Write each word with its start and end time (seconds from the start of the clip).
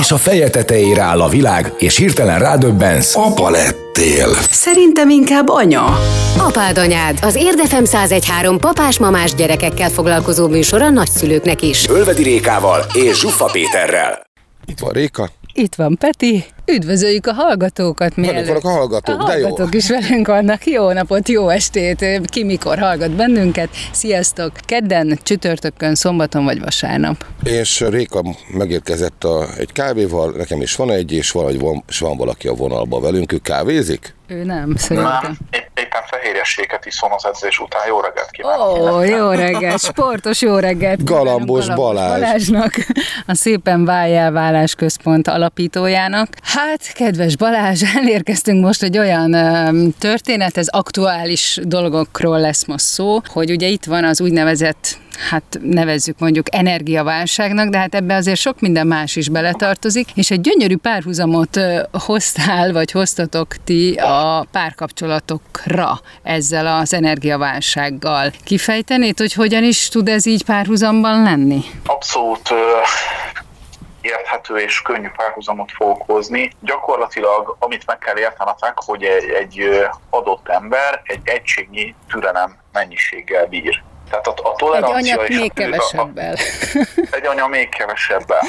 És 0.00 0.10
a 0.10 0.16
feje 0.16 0.50
tetejére 0.50 1.02
áll 1.02 1.20
a 1.20 1.28
világ, 1.28 1.72
és 1.78 1.96
hirtelen 1.96 2.38
rádöbbensz. 2.38 3.16
Apa 3.16 3.50
lettél. 3.50 4.28
Szerintem 4.50 5.10
inkább 5.10 5.48
anya. 5.48 5.98
Apád 6.38 6.78
anyád, 6.78 7.18
az 7.22 7.34
Érdefem 7.34 7.82
1013 7.82 8.58
papás-mamás 8.58 9.34
gyerekekkel 9.34 9.88
foglalkozó 9.90 10.48
műsor 10.48 10.82
a 10.82 10.90
nagyszülőknek 10.90 11.62
is. 11.62 11.88
Ölvedi 11.88 12.22
Rékával 12.22 12.84
és 12.92 13.18
Zsuffa 13.18 13.44
Péterrel. 13.44 14.26
Itt 14.66 14.78
van 14.78 14.90
Réka. 14.90 15.30
Itt 15.56 15.74
van 15.74 15.96
Peti. 15.98 16.44
Üdvözöljük 16.66 17.26
a 17.26 17.32
hallgatókat 17.32 18.14
Velünk 18.14 18.46
vannak 18.46 18.64
a 18.64 18.70
hallgatók, 18.70 19.20
a 19.20 19.26
de 19.26 19.38
jó. 19.38 19.46
hallgatók 19.46 19.74
is 19.74 19.88
velünk 19.88 20.26
vannak. 20.26 20.66
Jó 20.66 20.92
napot, 20.92 21.28
jó 21.28 21.48
estét. 21.48 22.04
Ki 22.24 22.44
mikor 22.44 22.78
hallgat 22.78 23.10
bennünket. 23.10 23.68
Sziasztok. 23.92 24.52
Kedden, 24.56 25.18
csütörtökön, 25.22 25.94
szombaton 25.94 26.44
vagy 26.44 26.60
vasárnap. 26.60 27.24
És 27.42 27.80
Réka 27.80 28.22
megérkezett 28.52 29.24
a, 29.24 29.46
egy 29.58 29.72
kávéval, 29.72 30.32
nekem 30.36 30.60
is 30.60 30.76
van 30.76 30.90
egy, 30.90 31.12
és 31.12 31.30
van, 31.30 31.58
van, 31.58 31.84
és 31.88 31.98
van 31.98 32.16
valaki 32.16 32.48
a 32.48 32.54
vonalban 32.54 33.02
velünk. 33.02 33.32
Ő 33.32 33.38
kávézik? 33.38 34.14
Ő 34.26 34.44
nem, 34.44 34.76
szerintem. 34.76 35.36
Nem, 35.50 35.63
éppen 35.74 36.02
fehérjességet 36.06 36.86
iszom 36.86 37.12
az 37.12 37.26
edzés 37.26 37.58
után. 37.58 37.82
Jó 37.86 38.00
reggelt 38.00 38.30
kívánok! 38.30 38.94
Ó, 38.94 39.02
jó 39.02 39.30
reggelt, 39.30 39.80
sportos 39.80 40.40
jó 40.40 40.58
reggelt. 40.58 41.04
Galambos 41.04 41.62
kívánunk 41.62 41.86
Balázs. 41.86 42.20
Balázsnak, 42.20 42.74
a 43.26 43.34
Szépen 43.34 43.84
Váljál 43.84 44.32
Válás 44.32 44.74
Központ 44.74 45.28
alapítójának. 45.28 46.28
Hát, 46.42 46.92
kedves 46.92 47.36
Balázs, 47.36 47.82
elérkeztünk 48.00 48.64
most 48.64 48.82
egy 48.82 48.98
olyan 48.98 49.32
ö, 49.32 49.86
történet, 49.98 50.56
ez 50.56 50.68
aktuális 50.68 51.58
dolgokról 51.62 52.40
lesz 52.40 52.64
most 52.64 52.84
szó, 52.84 53.20
hogy 53.26 53.50
ugye 53.50 53.66
itt 53.66 53.84
van 53.84 54.04
az 54.04 54.20
úgynevezett 54.20 54.98
hát 55.30 55.58
nevezzük 55.62 56.18
mondjuk 56.18 56.54
energiaválságnak, 56.54 57.68
de 57.68 57.78
hát 57.78 57.94
ebbe 57.94 58.14
azért 58.14 58.40
sok 58.40 58.60
minden 58.60 58.86
más 58.86 59.16
is 59.16 59.28
beletartozik, 59.28 60.08
és 60.14 60.30
egy 60.30 60.40
gyönyörű 60.40 60.76
párhuzamot 60.76 61.60
hoztál, 61.92 62.72
vagy 62.72 62.90
hoztatok 62.90 63.56
ti 63.64 63.94
a 63.94 64.46
párkapcsolatokra 65.64 66.00
ezzel 66.22 66.66
az 66.66 66.94
energiaválsággal. 66.94 68.30
Kifejtenéd, 68.44 69.18
hogy 69.18 69.32
hogyan 69.32 69.64
is 69.64 69.88
tud 69.88 70.08
ez 70.08 70.26
így 70.26 70.44
párhuzamban 70.44 71.22
lenni? 71.22 71.60
Abszolút 71.86 72.54
érthető 74.00 74.56
és 74.56 74.82
könnyű 74.82 75.08
párhuzamot 75.16 75.72
fogok 75.72 76.02
hozni. 76.06 76.50
Gyakorlatilag, 76.60 77.56
amit 77.58 77.86
meg 77.86 77.98
kell 77.98 78.18
értenetek, 78.18 78.72
hogy 78.74 79.02
egy, 79.02 79.28
egy 79.28 79.88
adott 80.10 80.48
ember 80.48 81.00
egy 81.04 81.20
egységnyi 81.24 81.94
türelem 82.08 82.56
mennyiséggel 82.72 83.46
bír. 83.46 83.82
Tehát 84.10 84.26
a, 84.26 84.30
a 84.30 84.50
Egy 84.50 84.54
tolerancia 84.56 85.14
anyag 85.14 85.30
és 85.30 85.36
még 85.38 85.52
a, 85.92 86.00
a, 86.00 86.10
egy 87.10 87.26
anya 87.26 87.46
még 87.46 87.68
kevesebbel. 87.68 88.42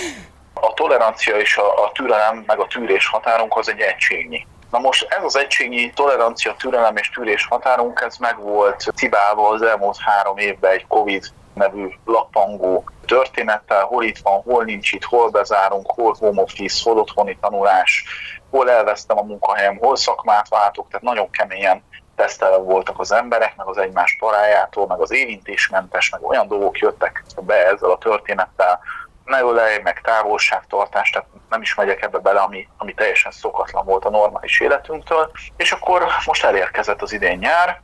A 0.53 0.73
tolerancia 0.73 1.35
és 1.35 1.57
a, 1.57 1.83
a 1.83 1.91
türelem, 1.93 2.43
meg 2.47 2.59
a 2.59 2.67
tűrés 2.67 3.07
határunk 3.07 3.57
az 3.57 3.69
egy 3.69 3.79
egységnyi. 3.79 4.47
Na 4.75 4.81
most 4.81 5.07
ez 5.09 5.23
az 5.23 5.37
egységnyi 5.37 5.91
tolerancia, 5.93 6.55
türelem 6.57 6.95
és 6.95 7.09
tűrés 7.09 7.45
határunk, 7.45 8.01
ez 8.05 8.17
meg 8.17 8.39
volt 8.39 8.91
cibálva 8.95 9.49
az 9.49 9.61
elmúlt 9.61 9.97
három 9.99 10.37
évben 10.37 10.71
egy 10.71 10.87
Covid 10.87 11.25
nevű 11.53 11.87
lappangó 12.05 12.83
történettel, 13.05 13.83
hol 13.83 14.03
itt 14.03 14.17
van, 14.17 14.41
hol 14.41 14.63
nincs 14.63 14.91
itt, 14.91 15.03
hol 15.03 15.29
bezárunk, 15.29 15.91
hol 15.91 16.15
home 16.19 16.41
office, 16.41 16.81
hol 16.83 16.99
otthoni 16.99 17.37
tanulás, 17.41 18.03
hol 18.49 18.69
elvesztem 18.69 19.17
a 19.17 19.21
munkahelyem, 19.21 19.77
hol 19.77 19.95
szakmát 19.95 20.49
váltok, 20.49 20.87
tehát 20.87 21.05
nagyon 21.05 21.29
keményen 21.29 21.83
tesztelve 22.15 22.57
voltak 22.57 22.99
az 22.99 23.11
emberek, 23.11 23.55
meg 23.55 23.67
az 23.67 23.77
egymás 23.77 24.15
parájától, 24.19 24.87
meg 24.87 24.99
az 24.99 25.11
érintésmentes, 25.11 26.09
meg 26.09 26.23
olyan 26.23 26.47
dolgok 26.47 26.77
jöttek 26.77 27.23
be 27.41 27.67
ezzel 27.67 27.89
a 27.89 27.97
történettel, 27.97 28.79
ne 29.25 29.41
ölej, 29.41 29.79
meg 29.83 30.01
távolságtartás, 30.01 31.09
tehát 31.09 31.27
nem 31.49 31.61
is 31.61 31.75
megyek 31.75 32.01
ebbe 32.01 32.17
bele, 32.17 32.39
ami, 32.39 32.67
ami 32.77 32.93
teljesen 32.93 33.31
szokatlan 33.31 33.85
volt 33.85 34.05
a 34.05 34.09
normális 34.09 34.59
életünktől. 34.59 35.31
És 35.57 35.71
akkor 35.71 36.05
most 36.25 36.43
elérkezett 36.43 37.01
az 37.01 37.11
idén 37.11 37.37
nyár, 37.37 37.81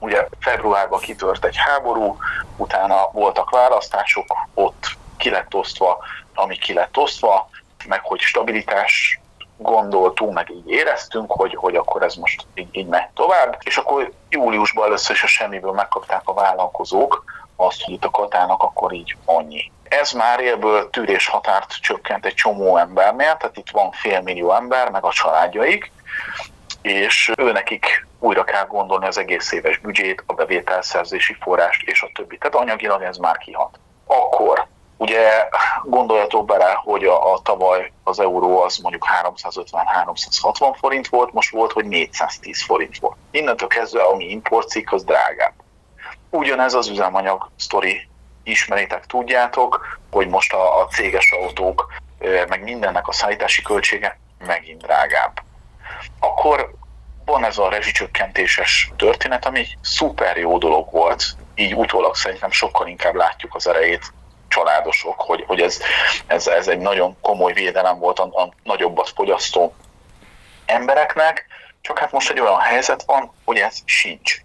ugye 0.00 0.26
februárban 0.40 1.00
kitört 1.00 1.44
egy 1.44 1.56
háború, 1.56 2.18
utána 2.56 3.10
voltak 3.12 3.50
választások, 3.50 4.26
ott 4.54 4.86
ki 5.16 5.30
lett 5.30 5.54
osztva, 5.54 6.04
ami 6.34 6.56
ki 6.56 6.72
lett 6.72 6.96
osztva, 6.96 7.48
meg 7.86 8.00
hogy 8.02 8.20
stabilitás 8.20 9.20
gondoltunk, 9.56 10.32
meg 10.32 10.50
így 10.50 10.70
éreztünk, 10.70 11.32
hogy, 11.32 11.54
hogy 11.54 11.76
akkor 11.76 12.02
ez 12.02 12.14
most 12.14 12.46
így, 12.54 12.68
így 12.72 12.86
megy 12.86 13.08
tovább. 13.14 13.58
És 13.62 13.76
akkor 13.76 14.12
júliusban 14.28 14.84
először 14.84 15.14
is 15.14 15.22
a 15.22 15.26
semmiből 15.26 15.72
megkapták 15.72 16.22
a 16.24 16.34
vállalkozók 16.34 17.24
azt, 17.56 17.82
hogy 17.82 17.94
itt 17.94 18.04
a 18.04 18.10
katának 18.10 18.62
akkor 18.62 18.92
így 18.92 19.16
annyi. 19.24 19.72
Ez 19.90 20.12
már 20.12 20.40
élből 20.40 20.90
tűrés 20.90 21.26
határt 21.26 21.80
csökkent 21.80 22.26
egy 22.26 22.34
csomó 22.34 22.76
embernél, 22.76 23.36
tehát 23.36 23.56
itt 23.56 23.70
van 23.70 23.90
fél 23.90 24.20
millió 24.20 24.54
ember, 24.54 24.90
meg 24.90 25.04
a 25.04 25.12
családjaik, 25.12 25.92
és 26.82 27.32
ő 27.36 27.52
nekik 27.52 28.06
újra 28.18 28.44
kell 28.44 28.66
gondolni 28.66 29.06
az 29.06 29.18
egész 29.18 29.52
éves 29.52 29.78
büdzsét, 29.78 30.22
a 30.26 30.32
bevételszerzési 30.32 31.36
forrást 31.40 31.82
és 31.82 32.02
a 32.02 32.10
többi. 32.14 32.38
Tehát 32.38 32.54
anyagilag 32.54 33.02
ez 33.02 33.16
már 33.16 33.36
kihat. 33.36 33.78
Akkor 34.06 34.66
ugye 34.96 35.48
gondoljatok 35.84 36.44
bele, 36.44 36.80
hogy 36.84 37.04
a, 37.04 37.32
a 37.32 37.40
tavaly 37.42 37.92
az 38.04 38.20
euró 38.20 38.62
az 38.62 38.76
mondjuk 38.76 39.06
350-360 39.22 40.76
forint 40.78 41.08
volt, 41.08 41.32
most 41.32 41.50
volt, 41.50 41.72
hogy 41.72 41.84
410 41.84 42.62
forint 42.62 42.98
volt. 42.98 43.16
Innentől 43.30 43.68
kezdve, 43.68 44.02
ami 44.02 44.30
importcikk, 44.30 44.92
az 44.92 45.04
drágább. 45.04 45.54
Ugyanez 46.30 46.74
az 46.74 46.88
üzemanyag 46.88 47.50
sztori 47.56 48.08
ismeritek, 48.50 49.06
tudjátok, 49.06 49.98
hogy 50.10 50.28
most 50.28 50.52
a, 50.52 50.80
a 50.80 50.86
céges 50.86 51.32
autók, 51.32 51.92
meg 52.48 52.62
mindennek 52.62 53.08
a 53.08 53.12
szállítási 53.12 53.62
költsége 53.62 54.18
megint 54.46 54.82
drágább. 54.82 55.42
Akkor 56.20 56.70
van 57.24 57.44
ez 57.44 57.58
a 57.58 57.68
rezsicsökkentéses 57.68 58.92
történet, 58.96 59.46
ami 59.46 59.66
szuper 59.80 60.36
jó 60.36 60.58
dolog 60.58 60.90
volt. 60.90 61.24
Így 61.54 61.74
utólag 61.74 62.14
szerintem 62.14 62.50
sokkal 62.50 62.86
inkább 62.88 63.14
látjuk 63.14 63.54
az 63.54 63.66
erejét 63.66 64.12
családosok, 64.48 65.20
hogy, 65.20 65.44
hogy 65.46 65.60
ez, 65.60 65.80
ez, 66.26 66.46
ez 66.46 66.68
egy 66.68 66.78
nagyon 66.78 67.16
komoly 67.20 67.52
védelem 67.52 67.98
volt 67.98 68.18
a, 68.18 68.22
a 68.22 68.52
nagyobbat 68.62 69.08
fogyasztó 69.08 69.74
embereknek, 70.66 71.46
csak 71.80 71.98
hát 71.98 72.12
most 72.12 72.30
egy 72.30 72.40
olyan 72.40 72.60
helyzet 72.60 73.02
van, 73.06 73.32
hogy 73.44 73.56
ez 73.56 73.76
sincs. 73.84 74.40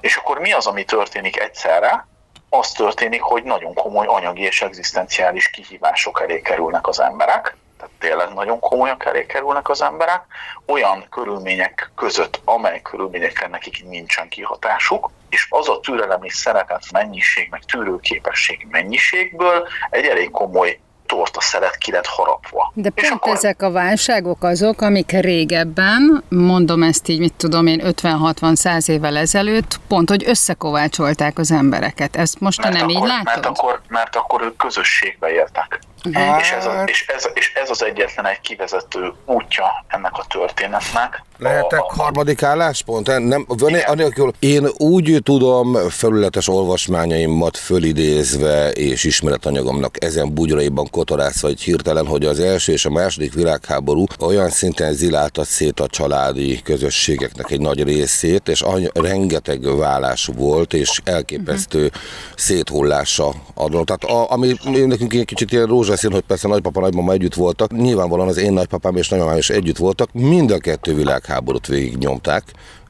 És 0.00 0.16
akkor 0.16 0.38
mi 0.38 0.52
az, 0.52 0.66
ami 0.66 0.84
történik 0.84 1.40
egyszerre? 1.40 2.06
Az 2.50 2.72
történik, 2.72 3.20
hogy 3.20 3.42
nagyon 3.42 3.74
komoly 3.74 4.06
anyagi 4.06 4.42
és 4.42 4.62
egzisztenciális 4.62 5.50
kihívások 5.50 6.20
elé 6.20 6.40
kerülnek 6.40 6.86
az 6.86 7.00
emberek, 7.00 7.56
tehát 7.76 7.94
tényleg 7.98 8.34
nagyon 8.34 8.58
komolyak 8.58 9.04
elé 9.04 9.26
kerülnek 9.26 9.68
az 9.68 9.82
emberek, 9.82 10.22
olyan 10.66 11.06
körülmények 11.10 11.90
között, 11.96 12.40
amely 12.44 12.80
körülményekre 12.82 13.46
nekik 13.46 13.84
nincsen 13.84 14.28
kihatásuk, 14.28 15.10
és 15.28 15.46
az 15.50 15.68
a 15.68 15.80
türelem 15.80 16.22
és 16.22 16.34
szeretet 16.34 16.84
mennyiség, 16.92 17.48
meg 17.50 17.64
tűrőképesség 17.64 18.66
mennyiségből 18.70 19.68
egy 19.90 20.04
elég 20.06 20.30
komoly 20.30 20.78
torta 21.10 21.40
szeret 21.40 21.76
ki 21.76 21.90
lett 21.92 22.06
harapva. 22.06 22.72
De 22.74 22.90
és 22.94 23.08
pont 23.08 23.36
ezek 23.36 23.62
a 23.62 23.70
válságok 23.70 24.44
azok, 24.44 24.80
amik 24.80 25.10
régebben, 25.10 26.24
mondom 26.28 26.82
ezt 26.82 27.08
így, 27.08 27.18
mit 27.18 27.32
tudom 27.32 27.66
én, 27.66 27.80
50-60-100 27.84 28.88
évvel 28.88 29.16
ezelőtt, 29.16 29.80
pont, 29.88 30.08
hogy 30.08 30.24
összekovácsolták 30.26 31.38
az 31.38 31.50
embereket. 31.50 32.16
Ezt 32.16 32.40
most 32.40 32.60
te 32.60 32.68
nem 32.68 32.82
akkor, 32.82 32.90
így 32.90 33.02
látod? 33.02 33.24
Mert 33.24 33.46
akkor, 33.46 33.80
mert 33.88 34.16
akkor 34.16 34.42
ők 34.42 34.56
közösségbe 34.56 35.30
éltek. 35.30 35.80
Hát- 36.12 36.40
És, 36.40 36.50
ez 36.50 36.66
a, 36.66 36.82
és, 36.86 37.04
ez, 37.16 37.28
és 37.34 37.52
ez 37.54 37.70
az 37.70 37.84
egyetlen 37.84 38.26
egy 38.26 38.40
kivezető 38.40 39.12
útja 39.26 39.64
ennek 39.88 40.12
a 40.12 40.24
történetnek. 40.28 41.22
Lehetek 41.38 41.80
A- 41.80 41.84
a- 41.88 42.02
harmadik 42.02 42.42
álláspont? 42.42 43.06
Nem, 43.06 43.44
van, 43.46 43.74
anélkül, 43.74 44.32
én 44.38 44.66
úgy 44.76 45.20
tudom 45.22 45.88
felületes 45.88 46.48
olvasmányaimat 46.48 47.56
fölidézve 47.56 48.70
és 48.70 49.04
ismeretanyagomnak 49.04 50.04
ezen 50.04 50.34
bugyraiban 50.34 50.88
kotorászva 50.90 51.48
egy 51.48 51.60
hirtelen, 51.60 52.06
hogy 52.06 52.24
az 52.24 52.38
első 52.40 52.72
és 52.72 52.84
a 52.84 52.90
második 52.90 53.34
világháború 53.34 54.04
olyan 54.20 54.50
szinten 54.50 54.92
zilálta 54.92 55.44
szét 55.44 55.80
a 55.80 55.86
családi 55.86 56.62
közösségeknek 56.62 57.50
egy 57.50 57.60
nagy 57.60 57.82
részét, 57.82 58.48
és 58.48 58.60
any- 58.60 58.90
rengeteg 58.94 59.76
vállás 59.76 60.28
volt, 60.36 60.72
és 60.72 61.00
elképesztő 61.04 61.84
uh-huh. 61.84 62.02
széthullása 62.36 63.32
adott. 63.54 63.86
Tehát 63.86 64.04
a, 64.04 64.32
ami 64.32 64.54
nekünk 64.86 65.12
egy 65.14 65.24
kicsit 65.24 65.52
ilyen 65.52 65.66
rózsaszín, 65.90 66.12
hogy 66.12 66.26
persze 66.26 66.48
nagypapa, 66.48 66.80
nagymama 66.80 67.12
együtt 67.12 67.34
voltak, 67.34 67.72
nyilvánvalóan 67.72 68.28
az 68.28 68.36
én 68.36 68.52
nagypapám 68.52 68.96
és 68.96 69.08
nagymamám 69.08 69.36
is 69.36 69.50
együtt 69.50 69.76
voltak, 69.76 70.12
mind 70.12 70.50
a 70.50 70.58
kettő 70.58 70.94
világháborút 70.94 71.66
végig 71.66 71.96
nyomták, 71.96 72.44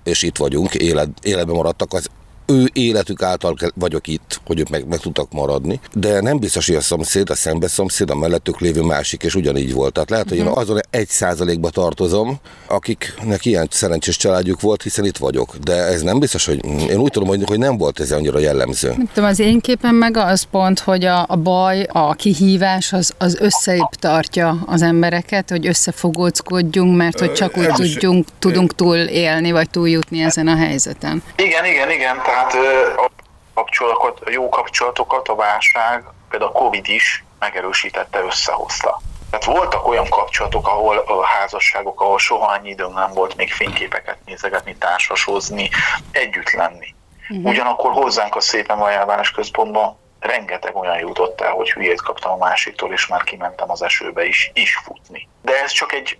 és 0.05 0.23
itt 0.23 0.37
vagyunk, 0.37 0.75
élet, 0.75 1.09
életben 1.23 1.55
maradtak. 1.55 1.93
Az 1.93 2.07
ő 2.51 2.71
életük 2.73 3.23
által 3.23 3.57
vagyok 3.75 4.07
itt, 4.07 4.41
hogy 4.47 4.59
ők 4.59 4.69
meg, 4.69 4.87
meg 4.89 4.99
tudtak 4.99 5.33
maradni, 5.33 5.81
de 5.93 6.21
nem 6.21 6.39
biztos, 6.39 6.67
hogy 6.67 6.77
a 6.77 6.81
szomszéd, 6.81 7.31
a 7.31 7.35
szembe 7.35 7.69
szomszéd, 7.69 8.11
a 8.11 8.15
mellettük 8.15 8.61
lévő 8.61 8.83
másik, 8.83 9.23
és 9.23 9.35
ugyanígy 9.35 9.73
volt. 9.73 9.93
Tehát 9.93 10.11
lehet, 10.11 10.29
hogy 10.29 10.39
én 10.39 10.45
mhm. 10.45 10.59
azon 10.59 10.81
egy 10.91 11.09
százalékba 11.09 11.71
tartozom, 11.71 12.41
akiknek 12.67 13.45
ilyen 13.45 13.69
szerencsés 13.71 14.17
családjuk 14.17 14.61
volt, 14.61 14.83
hiszen 14.83 15.05
itt 15.05 15.17
vagyok. 15.17 15.57
De 15.57 15.73
ez 15.73 16.03
nem 16.03 16.19
biztos, 16.19 16.47
hogy 16.47 16.65
én 16.65 16.99
úgy 16.99 17.11
tudom, 17.11 17.29
hogy, 17.29 17.43
hogy 17.47 17.59
nem 17.59 17.77
volt 17.77 18.01
ez 18.01 18.13
annyira 18.13 18.39
jellemző. 18.39 18.89
Nem 18.89 19.11
tudom, 19.15 19.29
az 19.29 19.39
én 19.39 19.61
képen 19.61 19.95
meg 19.95 20.17
az 20.17 20.43
pont, 20.51 20.79
hogy 20.79 21.05
a, 21.05 21.25
a 21.29 21.37
baj, 21.37 21.87
a 21.93 22.15
kihívás 22.15 22.93
az, 22.93 23.13
az 23.19 23.37
összeébb 23.41 23.91
tartja 23.99 24.63
az 24.67 24.83
embereket, 24.83 25.51
hogy 25.51 25.67
összefogóckodjunk, 25.67 26.97
mert 26.97 27.19
hogy 27.19 27.33
csak 27.33 27.57
úgy 27.57 27.73
tudjunk, 27.73 28.27
tudunk 28.39 28.75
túl 28.75 28.97
élni, 28.97 29.51
vagy 29.51 29.71
túljutni 29.71 30.23
ezen 30.23 30.49
a 30.49 30.57
helyzeten. 30.57 31.23
Igen, 31.37 31.65
igen, 31.65 31.91
igen, 31.91 32.17
tehát 32.25 32.40
a 32.97 33.11
kapcsolatokat, 33.55 34.21
a 34.25 34.31
jó 34.31 34.49
kapcsolatokat 34.49 35.29
a 35.29 35.35
válság, 35.35 36.05
például 36.31 36.51
a 36.51 36.59
Covid 36.59 36.89
is 36.89 37.25
megerősítette, 37.39 38.21
összehozta. 38.21 39.01
Tehát 39.31 39.45
voltak 39.45 39.87
olyan 39.87 40.09
kapcsolatok, 40.09 40.67
ahol 40.67 40.99
a 40.99 41.25
házasságok, 41.25 42.01
ahol 42.01 42.19
soha 42.19 42.47
annyi 42.47 42.69
időm 42.69 42.93
nem 42.93 43.13
volt 43.13 43.37
még 43.37 43.53
fényképeket 43.53 44.19
nézegetni, 44.25 44.77
társasozni, 44.77 45.71
együtt 46.13 46.51
lenni. 46.51 46.95
Uh-huh. 47.29 47.47
Ugyanakkor 47.47 47.93
hozzánk 47.93 48.37
a 48.37 48.41
szépen 48.41 48.79
vajálvárás 48.79 49.31
központban 49.31 49.99
rengeteg 50.21 50.77
olyan 50.77 50.99
jutott 50.99 51.41
el, 51.41 51.53
hogy 51.53 51.71
hülyét 51.71 52.03
kaptam 52.03 52.33
a 52.33 52.37
másiktól, 52.37 52.93
és 52.93 53.07
már 53.07 53.23
kimentem 53.23 53.71
az 53.71 53.83
esőbe 53.83 54.25
is, 54.25 54.51
is 54.55 54.77
futni. 54.77 55.29
De 55.43 55.63
ez 55.63 55.71
csak 55.71 55.93
egy 55.93 56.19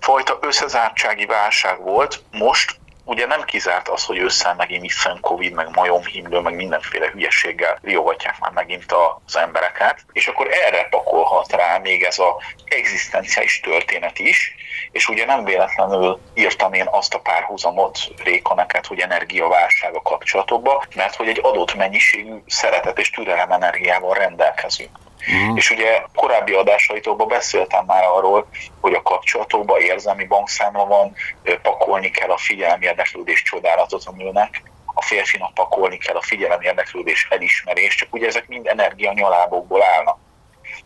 fajta 0.00 0.38
összezártsági 0.40 1.26
válság 1.26 1.82
volt. 1.82 2.22
Most 2.32 2.79
ugye 3.04 3.26
nem 3.26 3.42
kizárt 3.42 3.88
az, 3.88 4.04
hogy 4.04 4.18
össze 4.18 4.54
megint 4.56 4.82
visszajön 4.82 5.20
Covid, 5.20 5.52
meg 5.52 5.68
majomhimlő, 5.74 6.38
meg 6.38 6.54
mindenféle 6.54 7.10
hülyeséggel 7.10 7.78
riogatják 7.82 8.38
már 8.38 8.52
megint 8.52 8.92
az 9.26 9.36
embereket, 9.36 10.04
és 10.12 10.26
akkor 10.26 10.48
erre 10.50 10.86
pakolhat 10.90 11.52
rá 11.52 11.78
még 11.78 12.02
ez 12.02 12.18
a 12.18 12.36
egzisztenciális 12.64 13.60
történet 13.60 14.18
is, 14.18 14.54
és 14.90 15.08
ugye 15.08 15.24
nem 15.24 15.44
véletlenül 15.44 16.20
írtam 16.34 16.72
én 16.72 16.86
azt 16.90 17.14
a 17.14 17.20
párhuzamot 17.20 17.98
Réka 18.24 18.54
neked, 18.54 18.86
hogy 18.86 19.00
energiaválság 19.00 19.94
a 19.94 20.02
kapcsolatokban, 20.02 20.82
mert 20.94 21.14
hogy 21.14 21.28
egy 21.28 21.40
adott 21.42 21.74
mennyiségű 21.74 22.34
szeretet 22.46 22.98
és 22.98 23.10
türelem 23.10 23.50
energiával 23.50 24.14
rendelkezünk. 24.14 24.98
Mm. 25.32 25.56
És 25.56 25.70
ugye 25.70 26.02
korábbi 26.14 26.52
adásaitokban 26.52 27.28
beszéltem 27.28 27.84
már 27.84 28.04
arról, 28.04 28.48
hogy 28.80 28.94
a 28.94 29.02
kapcsolatokban 29.02 29.80
érzelmi 29.80 30.24
bankszámla 30.24 30.84
van, 30.84 31.14
pakolni 31.62 32.10
kell 32.10 32.30
a 32.30 32.36
figyelmi 32.36 32.84
érdeklődés 32.84 33.42
csodálatot 33.42 34.04
a 34.04 34.12
nőnek, 34.16 34.62
a 34.94 35.02
férfinak 35.02 35.54
pakolni 35.54 35.98
kell 35.98 36.16
a 36.16 36.22
figyelem 36.22 36.60
érdeklődés 36.60 37.26
elismerés, 37.30 37.94
csak 37.94 38.14
ugye 38.14 38.26
ezek 38.26 38.48
mind 38.48 38.66
energia 38.66 39.12
nyalábokból 39.12 39.82
állnak. 39.82 40.18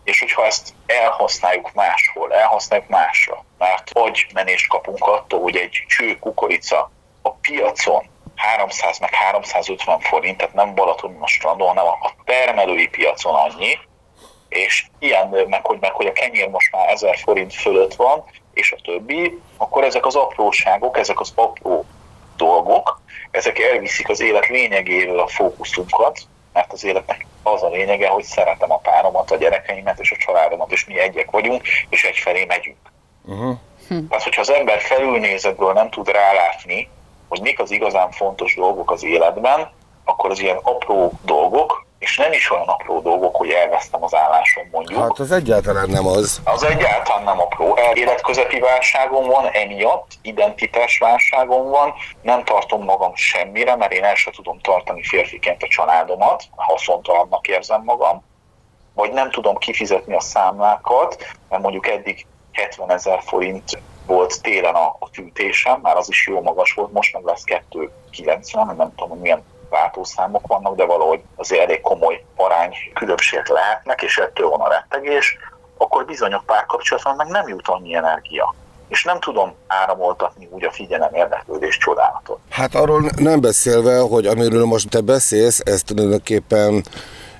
És 0.05 0.21
hogyha 0.21 0.45
ezt 0.45 0.75
elhasználjuk 0.87 1.73
máshol, 1.73 2.35
elhasználjuk 2.35 2.89
másra, 2.89 3.45
mert 3.59 3.91
hogy 3.93 4.27
menést 4.35 4.69
kapunk 4.69 5.07
attól, 5.07 5.41
hogy 5.41 5.57
egy 5.57 5.85
cső 5.89 6.19
kukorica 6.19 6.91
a 7.23 7.31
piacon 7.31 8.13
300 8.37 8.99
meg 8.99 9.15
350 9.15 10.01
forint, 10.01 10.37
tehát 10.37 10.55
nem 10.55 10.75
Balaton 10.75 11.17
a 11.21 11.27
strandon, 11.27 11.67
hanem 11.67 11.85
a 11.87 12.11
termelői 12.25 12.89
piacon 12.89 13.35
annyi, 13.35 13.79
és 14.55 14.87
ilyen 14.99 15.29
meg, 15.49 15.67
hogy, 15.67 15.79
meg, 15.81 15.93
hogy 15.93 16.07
a 16.07 16.13
kenyér 16.13 16.49
most 16.49 16.73
már 16.73 16.89
1000 16.89 17.19
forint 17.19 17.55
fölött 17.55 17.95
van, 17.95 18.25
és 18.53 18.73
a 18.73 18.81
többi, 18.85 19.41
akkor 19.57 19.85
ezek 19.85 20.07
az 20.07 20.15
apróságok, 20.15 20.99
ezek 20.99 21.21
az 21.21 21.33
apró 21.35 21.85
dolgok, 22.37 23.01
ezek 23.31 23.59
elviszik 23.59 24.09
az 24.09 24.21
élet 24.21 24.47
lényegéről 24.47 25.19
a 25.19 25.27
fókuszunkat, 25.27 26.19
mert 26.53 26.73
az 26.73 26.85
életnek 26.85 27.27
az 27.43 27.63
a 27.63 27.69
lényege, 27.69 28.09
hogy 28.09 28.25
szeretem 28.25 28.73
a 28.73 28.79
páromat, 28.79 29.31
a 29.31 29.37
gyerekeimet 29.37 30.01
és 30.01 30.13
a 30.13 30.17
családomat, 30.17 30.73
és 30.73 30.85
mi 30.85 30.99
egyek 30.99 31.31
vagyunk, 31.31 31.63
és 31.89 32.05
egyfelé 32.05 32.45
megyünk. 32.45 32.77
Uh-huh. 33.25 33.57
Hm. 33.89 34.07
Tehát, 34.09 34.25
hogyha 34.25 34.41
az 34.41 34.51
ember 34.51 34.81
felülnézetből 34.81 35.73
nem 35.73 35.91
tud 35.91 36.09
rálátni, 36.09 36.89
hogy 37.29 37.41
mik 37.41 37.61
az 37.61 37.71
igazán 37.71 38.11
fontos 38.11 38.55
dolgok 38.55 38.91
az 38.91 39.05
életben, 39.05 39.71
akkor 40.05 40.31
az 40.31 40.41
ilyen 40.41 40.59
apró 40.63 41.13
dolgok, 41.25 41.84
és 42.05 42.17
nem 42.17 42.33
is 42.33 42.51
olyan 42.51 42.67
apró 42.67 43.01
dolgok, 43.01 43.37
hogy 43.37 43.51
elvesztem 43.51 44.05
az 44.05 44.15
állásom 44.15 44.69
mondjuk. 44.71 45.01
Hát 45.01 45.19
az 45.19 45.31
egyáltalán 45.31 45.89
nem 45.89 46.07
az. 46.07 46.41
Az 46.45 46.63
egyáltalán 46.65 47.23
nem 47.23 47.41
apró. 47.41 47.79
Életközepi 47.93 48.59
válságom 48.59 49.27
van, 49.27 49.47
emiatt 49.47 50.11
identitás 50.23 50.99
válságom 50.99 51.71
van, 51.71 51.95
nem 52.23 52.45
tartom 52.45 52.85
magam 52.85 53.15
semmire, 53.15 53.77
mert 53.77 53.93
én 53.93 54.05
el 54.05 54.15
sem 54.15 54.33
tudom 54.33 54.61
tartani 54.61 55.03
férfiként 55.03 55.63
a 55.63 55.67
családomat, 55.67 56.43
haszontalannak 56.57 57.47
érzem 57.47 57.83
magam, 57.85 58.23
vagy 58.95 59.13
nem 59.13 59.31
tudom 59.31 59.57
kifizetni 59.57 60.15
a 60.15 60.21
számlákat, 60.21 61.17
mert 61.49 61.63
mondjuk 61.63 61.89
eddig 61.89 62.27
70 62.53 62.91
ezer 62.91 63.21
forint 63.23 63.79
volt 64.07 64.43
télen 64.43 64.75
a, 64.75 64.97
a 64.99 65.11
tűtésem, 65.11 65.81
már 65.83 65.97
az 65.97 66.09
is 66.09 66.27
jó 66.27 66.43
magas 66.43 66.73
volt, 66.73 66.93
most 66.93 67.13
meg 67.13 67.25
lesz 67.25 67.45
290, 67.45 68.77
nem 68.77 68.95
tudom, 68.95 69.09
hogy 69.09 69.21
milyen 69.21 69.43
váltószámok 69.75 70.47
vannak, 70.47 70.77
de 70.77 70.85
valahogy 70.85 71.21
azért 71.37 71.63
elég 71.63 71.81
komoly 71.81 72.25
arány 72.37 72.75
különbségek 72.95 73.49
lehetnek, 73.49 74.03
és 74.03 74.19
ettől 74.19 74.49
van 74.49 74.61
a 74.61 74.69
rettegés, 74.69 75.37
akkor 75.77 76.05
bizony 76.05 76.33
a 76.33 76.43
párkapcsolatban 76.47 77.17
meg 77.17 77.27
nem 77.29 77.49
jut 77.49 77.69
annyi 77.69 77.95
energia 77.95 78.55
és 78.89 79.05
nem 79.05 79.21
tudom 79.21 79.55
áramoltatni 79.67 80.49
úgy 80.51 80.65
a 80.65 80.71
figyelem 80.71 81.15
érdeklődés 81.15 81.79
csodálatot. 81.79 82.39
Hát 82.51 82.75
arról 82.75 83.11
nem 83.17 83.41
beszélve, 83.41 83.99
hogy 84.01 84.27
amiről 84.27 84.65
most 84.65 84.91
te 84.91 85.01
beszélsz, 85.01 85.61
ez 85.65 85.83
tulajdonképpen 85.83 86.85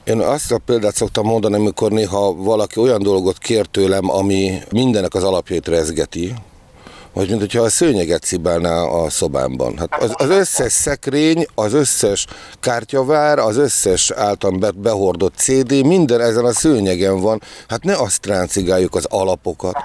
én 0.05 0.21
azt 0.21 0.53
a 0.53 0.59
példát 0.67 0.95
szoktam 0.95 1.27
mondani, 1.27 1.55
amikor 1.55 1.91
néha 1.91 2.35
valaki 2.35 2.81
olyan 2.81 3.03
dolgot 3.03 3.39
kér 3.39 3.67
tőlem, 3.67 4.11
ami 4.11 4.59
mindenek 4.71 5.15
az 5.15 5.25
alapjait 5.25 5.69
rezgeti, 5.69 6.35
vagy 7.15 7.29
mint 7.29 7.41
hogyha 7.41 7.63
a 7.63 7.69
szőnyeget 7.69 8.23
cibálná 8.23 8.83
a 8.83 9.11
szobámban. 9.11 9.79
Hát 9.79 10.03
az, 10.03 10.15
az 10.17 10.29
összes 10.29 10.73
szekrény, 10.73 11.47
az 11.55 11.73
összes 11.73 12.27
kártyavár, 12.61 13.39
az 13.39 13.57
összes 13.57 14.11
által 14.11 14.73
behordott 14.75 15.35
CD, 15.37 15.87
minden 15.87 16.21
ezen 16.21 16.45
a 16.45 16.53
szőnyegen 16.53 17.21
van. 17.21 17.43
Hát 17.69 17.85
ne 17.85 17.97
azt 17.97 18.27
ráncigáljuk 18.27 18.95
az 18.95 19.05
alapokat. 19.05 19.77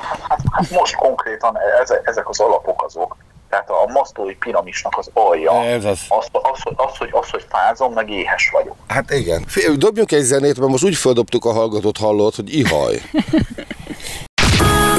Hát 0.51 0.69
most 0.69 0.95
konkrétan 0.95 1.57
ezek 2.03 2.29
az 2.29 2.39
alapok 2.39 2.83
azok, 2.83 3.15
tehát 3.49 3.69
a 3.69 3.91
masztói 3.91 4.35
piramisnak 4.35 4.97
az 4.97 5.09
alja, 5.13 5.63
Ez 5.63 5.85
az. 5.85 5.99
Az, 6.07 6.27
az, 6.31 6.41
az, 6.41 6.73
az, 6.75 6.97
hogy, 6.97 7.09
az, 7.11 7.29
hogy 7.29 7.45
fázom, 7.49 7.93
meg 7.93 8.09
éhes 8.09 8.49
vagyok. 8.51 8.75
Hát 8.87 9.11
igen. 9.11 9.45
Dobjuk 9.75 10.11
egy 10.11 10.23
zenét, 10.23 10.59
mert 10.59 10.71
most 10.71 10.83
úgy 10.83 10.95
földobtuk 10.95 11.45
a 11.45 11.51
hallgatót, 11.51 11.97
hallott, 11.97 12.35
hogy 12.35 12.53
ihaj. 12.53 13.01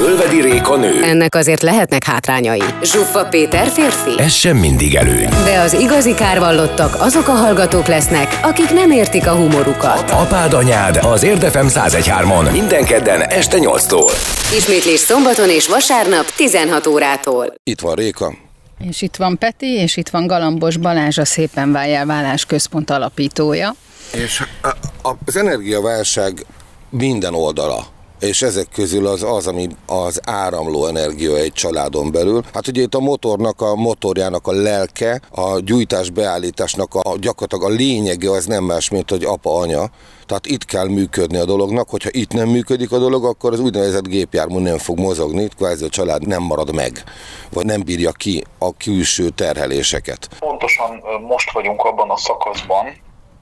Ölvedi 0.01 0.41
Réka 0.41 0.75
nő. 0.75 1.03
Ennek 1.03 1.35
azért 1.35 1.61
lehetnek 1.61 2.03
hátrányai. 2.03 2.61
Zsuffa 2.83 3.25
Péter 3.25 3.67
férfi. 3.67 4.19
Ez 4.19 4.31
sem 4.33 4.57
mindig 4.57 4.95
előny. 4.95 5.29
De 5.43 5.59
az 5.59 5.73
igazi 5.73 6.13
kárvallottak 6.13 6.95
azok 6.99 7.27
a 7.27 7.31
hallgatók 7.31 7.87
lesznek, 7.87 8.39
akik 8.43 8.69
nem 8.69 8.91
értik 8.91 9.27
a 9.27 9.35
humorukat. 9.35 10.09
Apád 10.09 10.53
anyád 10.53 10.95
az 10.95 11.23
Érdefem 11.23 11.67
1013-on 11.69 12.51
minden 12.51 12.83
kedden 12.83 13.21
este 13.21 13.57
8-tól. 13.59 14.11
Ismétlés 14.57 14.99
szombaton 14.99 15.49
és 15.49 15.67
vasárnap 15.67 16.25
16 16.35 16.87
órától. 16.87 17.53
Itt 17.63 17.79
van 17.79 17.95
Réka. 17.95 18.33
És 18.89 19.01
itt 19.01 19.15
van 19.15 19.37
Peti, 19.37 19.73
és 19.73 19.97
itt 19.97 20.09
van 20.09 20.27
Galambos 20.27 20.77
Balázs, 20.77 21.17
a 21.17 21.25
Szépen 21.25 21.71
Váljál 21.71 22.05
Válás 22.05 22.45
Központ 22.45 22.89
alapítója. 22.89 23.75
És 24.13 24.43
az 25.25 25.37
energiaválság 25.37 26.45
minden 26.89 27.33
oldala 27.33 27.99
és 28.21 28.41
ezek 28.41 28.67
közül 28.73 29.07
az 29.07 29.23
az, 29.23 29.47
ami 29.47 29.69
az 29.85 30.21
áramló 30.25 30.85
energia 30.85 31.35
egy 31.35 31.53
családon 31.53 32.11
belül. 32.11 32.43
Hát 32.53 32.67
ugye 32.67 32.81
itt 32.81 32.95
a 32.95 32.99
motornak, 32.99 33.61
a 33.61 33.75
motorjának 33.75 34.47
a 34.47 34.51
lelke, 34.51 35.21
a 35.31 35.59
gyújtás 35.59 36.09
beállításnak 36.09 36.95
a 36.95 37.17
gyakorlatilag 37.19 37.71
a 37.71 37.75
lényege 37.75 38.31
az 38.31 38.45
nem 38.45 38.63
más, 38.63 38.89
mint 38.89 39.09
hogy 39.09 39.23
apa, 39.23 39.55
anya. 39.55 39.89
Tehát 40.25 40.45
itt 40.45 40.65
kell 40.65 40.87
működni 40.87 41.37
a 41.37 41.45
dolognak, 41.45 41.89
hogyha 41.89 42.09
itt 42.13 42.33
nem 42.33 42.49
működik 42.49 42.91
a 42.91 42.97
dolog, 42.97 43.25
akkor 43.25 43.53
az 43.53 43.59
úgynevezett 43.59 44.07
gépjármű 44.07 44.59
nem 44.59 44.77
fog 44.77 44.99
mozogni, 44.99 45.47
kvázi 45.57 45.85
a 45.85 45.89
család 45.89 46.27
nem 46.27 46.41
marad 46.41 46.73
meg, 46.73 47.03
vagy 47.53 47.65
nem 47.65 47.81
bírja 47.83 48.11
ki 48.11 48.43
a 48.57 48.77
külső 48.77 49.29
terheléseket. 49.29 50.29
Pontosan 50.39 51.01
most 51.27 51.51
vagyunk 51.51 51.83
abban 51.83 52.09
a 52.09 52.17
szakaszban, 52.17 52.85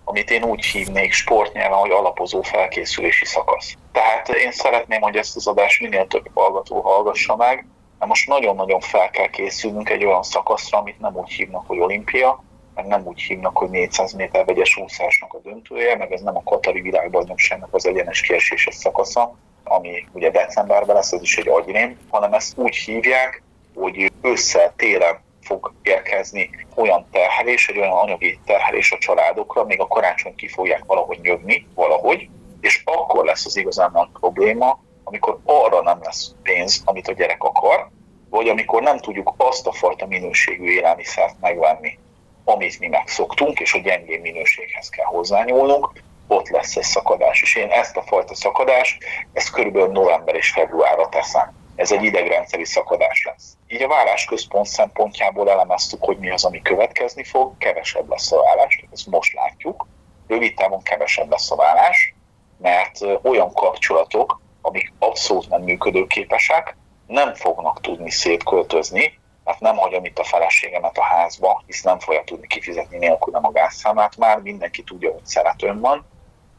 amit 0.10 0.32
én 0.32 0.44
úgy 0.44 0.66
hívnék 0.66 1.12
sportnyelven, 1.12 1.78
hogy 1.78 1.92
alapozó 1.92 2.42
felkészülési 2.42 3.26
szakasz. 3.26 3.74
Tehát 3.92 4.30
én 4.30 4.52
szeretném, 4.52 5.02
hogy 5.02 5.16
ezt 5.16 5.36
az 5.36 5.48
adást 5.48 5.82
minél 5.82 6.08
több 6.08 6.30
hallgató 6.34 6.82
hallgassa 6.82 7.36
meg, 7.36 7.66
mert 8.00 8.12
most 8.12 8.28
nagyon-nagyon 8.28 8.80
fel 8.80 9.10
kell 9.10 9.28
készülnünk 9.28 9.90
egy 9.90 10.06
olyan 10.06 10.24
szakaszra, 10.24 10.78
amit 10.78 11.00
nem 11.00 11.16
úgy 11.16 11.32
hívnak, 11.32 11.64
hogy 11.68 11.80
olimpia, 11.80 12.44
meg 12.76 12.88
nem 12.88 13.06
úgy 13.06 13.22
hívnak, 13.22 13.58
hogy 13.58 13.70
400 13.70 14.14
méter 14.14 14.46
vegyes 14.46 14.78
úszásnak 14.78 15.34
a 15.34 15.40
döntője, 15.44 15.96
meg 15.96 16.12
ez 16.12 16.22
nem 16.22 16.38
a 16.38 16.44
Katari 16.44 16.82
világbajnokságnak 16.82 17.74
az 17.74 17.86
egyenes 17.86 18.22
kieséses 18.22 18.76
szakasza, 18.76 19.36
ami 19.64 20.08
ugye 20.12 20.30
decemberben 20.30 20.96
lesz, 20.96 21.12
ez 21.12 21.22
is 21.22 21.38
egy 21.38 21.48
agyrém, 21.48 21.98
hanem 22.10 22.34
ezt 22.34 22.58
úgy 22.58 22.76
hívják, 22.76 23.44
hogy 23.76 24.12
össze 24.22 24.74
télen 24.76 25.28
fog 25.50 25.74
érkezni 25.82 26.50
olyan 26.76 27.08
terhelés, 27.12 27.68
egy 27.68 27.78
olyan 27.78 27.98
anyagi 27.98 28.40
terhelés 28.46 28.92
a 28.92 28.98
családokra, 28.98 29.64
még 29.64 29.80
a 29.80 29.88
karácsony 29.88 30.36
ki 30.36 30.48
fogják 30.48 30.84
valahogy 30.86 31.20
nyögni, 31.22 31.68
valahogy, 31.76 32.30
és 32.62 32.82
akkor 32.86 33.26
lesz 33.26 33.46
az 33.46 33.58
igazán 33.58 33.90
nagy 33.94 34.10
probléma, 34.20 34.80
amikor 35.04 35.40
arra 35.46 35.82
nem 35.82 36.00
lesz 36.04 36.32
pénz, 36.44 36.82
amit 36.86 37.08
a 37.08 37.14
gyerek 37.14 37.44
akar, 37.44 37.90
vagy 38.30 38.48
amikor 38.48 38.82
nem 38.82 38.98
tudjuk 38.98 39.34
azt 39.38 39.68
a 39.68 39.72
fajta 39.72 40.06
minőségű 40.06 40.72
élelmiszert 40.72 41.36
megvenni, 41.40 41.98
amit 42.44 42.80
mi 42.80 42.88
megszoktunk, 42.88 43.60
és 43.60 43.74
a 43.74 43.80
gyengén 43.80 44.22
minőséghez 44.22 44.90
kell 44.90 45.06
hozzányúlnunk, 45.06 45.92
ott 46.28 46.50
lesz 46.50 46.76
egy 46.76 46.84
szakadás. 46.84 47.42
És 47.42 47.56
én 47.56 47.70
ezt 47.70 47.98
a 47.98 48.02
fajta 48.02 48.36
szakadást, 48.36 49.04
ezt 49.34 49.52
körülbelül 49.52 49.92
november 49.92 50.36
és 50.36 50.52
februárra 50.52 51.10
teszem. 51.10 51.59
Ez 51.80 51.92
egy 51.92 52.04
idegrendszeri 52.04 52.66
szakadás 52.66 53.26
lesz. 53.26 53.58
Így 53.68 53.82
a 53.82 53.88
vállásközpont 53.88 54.66
szempontjából 54.66 55.50
elemeztük, 55.50 56.04
hogy 56.04 56.18
mi 56.18 56.30
az, 56.30 56.46
ami 56.46 56.62
következni 56.62 57.24
fog, 57.24 57.58
kevesebb 57.58 58.10
lesz 58.10 58.32
a 58.32 58.42
vállás, 58.44 58.86
ezt 58.92 59.08
most 59.08 59.34
látjuk. 59.34 59.88
Rövid 60.28 60.56
távon 60.56 60.82
kevesebb 60.84 61.30
lesz 61.30 61.52
a 61.52 61.56
vállás, 61.56 62.14
mert 62.58 63.06
olyan 63.22 63.54
kapcsolatok, 63.54 64.42
amik 64.62 64.94
abszolút 65.00 65.50
nem 65.50 65.62
működőképesek, 65.62 66.78
nem 67.08 67.34
fognak 67.34 67.82
tudni 67.82 68.12
szétköltözni, 68.12 69.20
mert 69.44 69.60
nem 69.60 69.78
hagyom 69.78 70.06
itt 70.06 70.20
a 70.20 70.24
feleségemet 70.24 70.98
a 70.98 71.04
házba, 71.04 71.64
hisz 71.66 71.82
nem 71.82 72.00
fogja 72.00 72.24
tudni 72.24 72.48
kifizetni 72.48 72.98
nélkül 72.98 73.36
a 73.36 73.52
gázszámát 73.52 74.18
már, 74.18 74.42
mindenki 74.42 74.84
tudja, 74.84 75.12
hogy 75.12 75.26
szeretőm 75.26 75.80
van, 75.80 76.06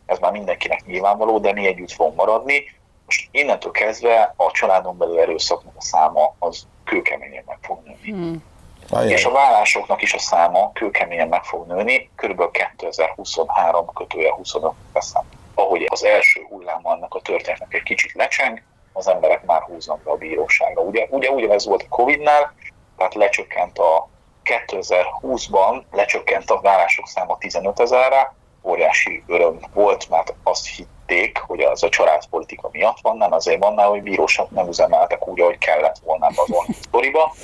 ez 0.06 0.18
már 0.18 0.32
mindenkinek 0.32 0.84
nyilvánvaló, 0.86 1.38
de 1.38 1.52
mi 1.52 1.66
együtt 1.66 1.92
fogunk 1.92 2.16
maradni. 2.16 2.79
Most 3.10 3.28
innentől 3.30 3.72
kezdve 3.72 4.34
a 4.36 4.50
családon 4.50 4.96
belül 4.98 5.20
erőszaknak 5.20 5.74
a 5.76 5.82
száma 5.82 6.34
az 6.38 6.66
kőkeményen 6.84 7.42
meg 7.46 7.58
fog 7.62 7.78
nőni. 7.84 8.10
Hmm. 8.10 8.44
Ajaj. 8.90 9.12
És 9.12 9.24
a 9.24 9.30
vállásoknak 9.30 10.02
is 10.02 10.14
a 10.14 10.18
száma 10.18 10.72
kőkeményen 10.72 11.28
meg 11.28 11.44
fog 11.44 11.66
nőni, 11.66 12.10
kb. 12.16 12.50
2023 12.50 13.86
kötője 13.94 14.32
25 14.32 14.72
veszem. 14.92 15.22
Ahogy 15.54 15.86
az 15.88 16.04
első 16.04 16.46
hullám 16.48 16.80
annak 16.82 17.14
a 17.14 17.20
történetnek 17.20 17.74
egy 17.74 17.82
kicsit 17.82 18.12
lecseng, 18.12 18.62
az 18.92 19.08
emberek 19.08 19.44
már 19.44 19.62
húznak 19.62 20.02
be 20.02 20.10
a 20.10 20.16
bíróságra. 20.16 20.82
Ugye, 20.82 21.06
ugye 21.10 21.30
ugyanez 21.30 21.66
volt 21.66 21.82
a 21.82 21.94
Covid-nál, 21.94 22.54
tehát 22.96 23.14
lecsökkent 23.14 23.78
a 23.78 24.08
2020-ban 24.44 25.82
lecsökkent 25.90 26.50
a 26.50 26.60
vállások 26.60 27.06
száma 27.06 27.38
15 27.38 27.80
ezerre, 27.80 28.34
óriási 28.62 29.22
öröm 29.26 29.58
volt, 29.72 30.08
mert 30.08 30.34
azt 30.42 30.66
hitték, 31.10 31.38
hogy 31.38 31.60
az 31.60 31.82
a 31.82 31.88
családpolitika 31.88 32.68
miatt 32.72 32.98
van, 33.02 33.16
nem 33.16 33.32
azért 33.32 33.62
van, 33.62 33.78
hogy 33.78 34.02
bíróság 34.02 34.46
nem 34.50 34.68
üzemeltek 34.68 35.28
úgy, 35.28 35.40
ahogy 35.40 35.58
kellett 35.58 35.98
volna 36.04 36.26
az 36.26 36.34
sztoriba, 36.80 37.34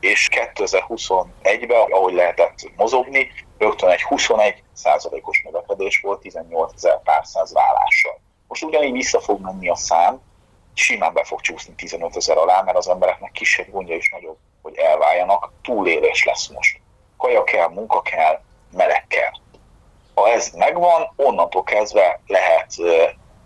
és 0.00 0.28
2021-ben, 0.32 1.80
ahogy 1.90 2.14
lehetett 2.14 2.54
mozogni, 2.76 3.30
rögtön 3.58 3.88
egy 3.88 4.02
21 4.02 4.62
százalékos 4.72 5.42
növekedés 5.44 6.00
volt 6.00 6.20
18 6.20 6.72
ezer 6.74 7.02
pár 7.02 7.26
száz 7.26 7.52
vállással. 7.52 8.20
Most 8.48 8.62
ugyanígy 8.62 8.92
vissza 8.92 9.20
fog 9.20 9.40
menni 9.40 9.68
a 9.68 9.76
szám, 9.76 10.20
simán 10.74 11.12
be 11.12 11.24
fog 11.24 11.40
csúszni 11.40 11.74
15 11.74 12.16
ezer 12.16 12.36
alá, 12.36 12.62
mert 12.62 12.76
az 12.76 12.88
embereknek 12.88 13.32
kisebb 13.32 13.70
gondja 13.70 13.96
is 13.96 14.10
nagyobb, 14.10 14.36
hogy 14.62 14.76
elváljanak, 14.76 15.52
túlélés 15.62 16.24
lesz 16.24 16.48
most. 16.48 16.80
Kaja 17.16 17.44
kell, 17.44 17.68
munka 17.68 18.02
kell, 18.02 18.40
meleg 18.72 19.06
kell. 19.08 19.32
Ha 20.18 20.30
ez 20.30 20.50
megvan, 20.56 21.12
onnantól 21.16 21.62
kezdve 21.62 22.20
lehet 22.26 22.72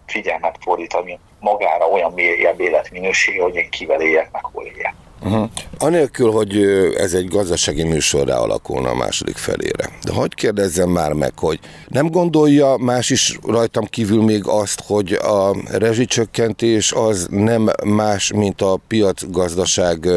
figyelmet 0.07 0.59
fordítani 0.61 1.19
magára 1.39 1.87
olyan 1.87 2.13
mélyebb 2.13 2.61
életminősége, 2.61 3.43
hogy 3.43 3.55
én 3.55 3.71
kivel 3.71 4.01
éljek, 4.01 4.31
meg 4.33 4.45
hol 4.45 4.65
éljek. 4.65 5.02
Uh-huh. 5.25 5.51
Anélkül, 5.79 6.31
hogy 6.31 6.57
ez 6.97 7.15
egy 7.15 7.29
gazdasági 7.29 7.83
műsorra 7.83 8.41
alakulna 8.41 8.89
a 8.89 8.95
második 8.95 9.37
felére. 9.37 9.91
De 10.05 10.13
hogy 10.13 10.35
kérdezzem 10.35 10.89
már 10.89 11.13
meg, 11.13 11.39
hogy 11.39 11.59
nem 11.89 12.11
gondolja 12.11 12.77
más 12.77 13.11
is 13.11 13.39
rajtam 13.47 13.85
kívül 13.85 14.23
még 14.23 14.43
azt, 14.47 14.83
hogy 14.87 15.13
a 15.13 15.57
rezsicsökkentés 15.71 16.93
az 16.93 17.27
nem 17.31 17.71
más, 17.85 18.33
mint 18.33 18.61
a 18.61 18.81
piacgazdaság, 18.89 20.09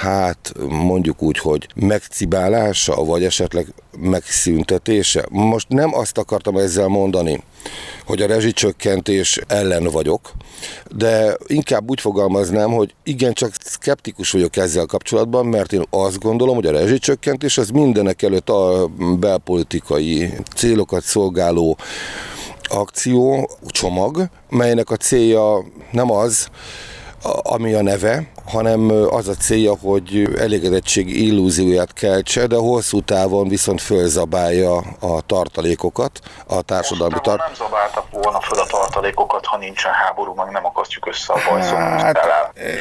hát 0.00 0.52
mondjuk 0.68 1.22
úgy, 1.22 1.38
hogy 1.38 1.68
megcibálása, 1.74 3.04
vagy 3.04 3.24
esetleg 3.24 3.66
megszüntetése? 3.98 5.26
Most 5.30 5.68
nem 5.68 5.94
azt 5.94 6.18
akartam 6.18 6.56
ezzel 6.56 6.88
mondani, 6.88 7.42
hogy 8.06 8.22
a 8.22 8.26
rezsicsökkentés 8.26 9.38
ellen 9.46 9.84
vagyok, 9.84 10.32
de 10.90 11.36
inkább 11.46 11.90
úgy 11.90 12.00
fogalmaznám, 12.00 12.70
hogy 12.70 12.94
igencsak 13.04 13.52
szkeptikus 13.60 14.30
vagyok 14.30 14.56
ezzel 14.56 14.86
kapcsolatban, 14.86 15.46
mert 15.46 15.72
én 15.72 15.84
azt 15.90 16.18
gondolom, 16.18 16.54
hogy 16.54 16.66
a 16.66 16.72
rezsicsökkentés 16.72 17.58
az 17.58 17.68
mindenek 17.68 18.22
előtt 18.22 18.48
a 18.48 18.88
belpolitikai 19.18 20.34
célokat 20.56 21.02
szolgáló 21.02 21.78
akció, 22.62 23.50
csomag, 23.66 24.28
melynek 24.48 24.90
a 24.90 24.96
célja 24.96 25.64
nem 25.90 26.10
az, 26.10 26.48
ami 27.42 27.72
a 27.72 27.82
neve, 27.82 28.32
hanem 28.46 28.90
az 29.10 29.28
a 29.28 29.34
célja, 29.34 29.74
hogy 29.82 30.28
elégedettség 30.38 31.22
illúzióját 31.22 31.92
keltse, 31.92 32.46
de 32.46 32.56
hosszú 32.56 33.00
távon 33.00 33.48
viszont 33.48 33.80
fölzabálja 33.80 34.76
a 35.00 35.20
tartalékokat, 35.26 36.20
a 36.46 36.62
társadalmi 36.62 37.18
tart... 37.22 37.38
nem 37.38 37.54
zabáltak 37.54 38.10
volna 38.10 38.40
föl 38.40 38.58
a 38.58 38.66
tartalékokat, 38.66 39.46
ha 39.46 39.56
nincsen 39.56 39.92
háború, 39.92 40.34
meg 40.34 40.50
nem 40.50 40.66
akasztjuk 40.66 41.06
össze 41.06 41.32
a 41.32 41.38
bajszókat. 41.50 42.00
Hát, 42.00 42.18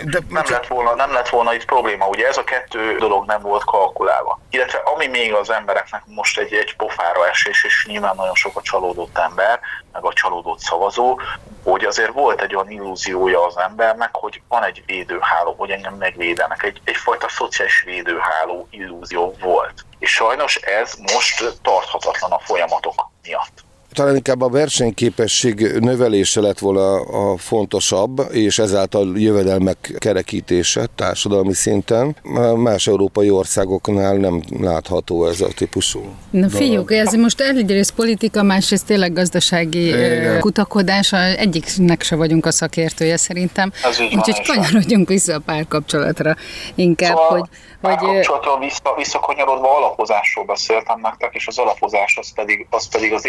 de 0.04 0.20
nem, 0.30 0.44
lett 0.50 0.68
volna, 0.68 0.96
nem 0.96 1.14
lett 1.14 1.30
volna 1.30 1.54
itt 1.54 1.66
probléma, 1.66 2.08
ugye 2.08 2.28
ez 2.28 2.38
a 2.38 2.44
kettő 2.44 2.96
dolog 2.98 3.26
nem 3.26 3.42
volt 3.42 3.64
kalkulálva. 3.64 4.40
Illetve 4.50 4.82
ami 4.96 5.08
még 5.08 5.34
az 5.34 5.50
embereknek 5.50 6.04
most 6.06 6.40
egy, 6.40 6.54
egy 6.54 6.76
pofára 6.76 7.28
esés, 7.30 7.64
és 7.64 7.86
nyilván 7.88 8.16
nagyon 8.16 8.36
sok 8.36 8.58
a 8.58 8.62
csalódott 8.62 9.18
ember, 9.18 9.60
meg 9.94 10.06
a 10.06 10.14
csalódott 10.14 10.60
szavazó, 10.60 11.20
hogy 11.64 11.84
azért 11.84 12.14
volt 12.14 12.42
egy 12.42 12.56
olyan 12.56 12.70
illúziója 12.70 13.46
az 13.46 13.58
embernek, 13.58 14.16
hogy 14.16 14.42
van 14.48 14.64
egy 14.64 14.84
védőháló, 14.86 15.54
hogy 15.58 15.70
engem 15.70 15.94
megvédenek. 15.94 16.64
Egy, 16.64 16.82
egyfajta 16.84 17.30
szociális 17.30 17.82
védőháló 17.82 18.68
illúzió 18.70 19.36
volt. 19.40 19.86
És 20.00 20.12
sajnos 20.12 20.56
ez 20.56 20.94
most 21.14 21.60
tarthatatlan 21.62 22.32
a 22.32 22.40
folyamatok 22.40 23.10
miatt 23.24 23.63
talán 23.94 24.16
inkább 24.16 24.42
a 24.42 24.50
versenyképesség 24.50 25.78
növelése 25.80 26.42
lett 26.42 26.60
volna 26.60 27.02
a 27.02 27.38
fontosabb, 27.38 28.28
és 28.32 28.60
ezáltal 28.60 29.12
jövedelmek 29.16 29.96
kerekítése 29.98 30.88
társadalmi 30.96 31.54
szinten. 31.54 32.16
Más 32.56 32.88
európai 32.88 33.30
országoknál 33.30 34.16
nem 34.16 34.42
látható 34.60 35.26
ez 35.26 35.42
a 35.42 35.48
típusú. 35.56 36.02
Na 36.30 36.50
fiúk, 36.50 36.92
ez 36.92 37.14
most 37.14 37.42
egyrészt 37.42 37.92
politika, 37.92 38.44
másrészt 38.44 38.86
tényleg 38.86 39.14
gazdasági 39.14 39.88
Igen. 39.88 40.40
kutakodás, 40.40 41.14
egyiknek 41.38 42.02
se 42.02 42.16
vagyunk 42.16 42.46
a 42.46 42.52
szakértője 42.52 43.18
szerintem. 43.18 43.72
Úgyhogy 44.16 44.42
kanyarodjunk 44.46 45.08
vissza 45.08 45.36
a 45.36 45.40
párkapcsolatra 45.40 46.36
inkább, 46.76 47.16
szóval 47.18 47.40
hogy 47.40 47.50
párkapcsolatról 47.82 48.60
vissza, 48.60 48.94
visszakanyarodva 48.96 49.78
alapozásról 49.78 50.46
beszéltem 50.46 51.00
nektek, 51.00 51.34
és 51.34 51.48
az 51.48 51.58
alapozás 51.58 52.18
az 52.18 52.34
pedig, 52.34 52.68
az 52.70 52.88
pedig 52.88 53.14
az 53.14 53.26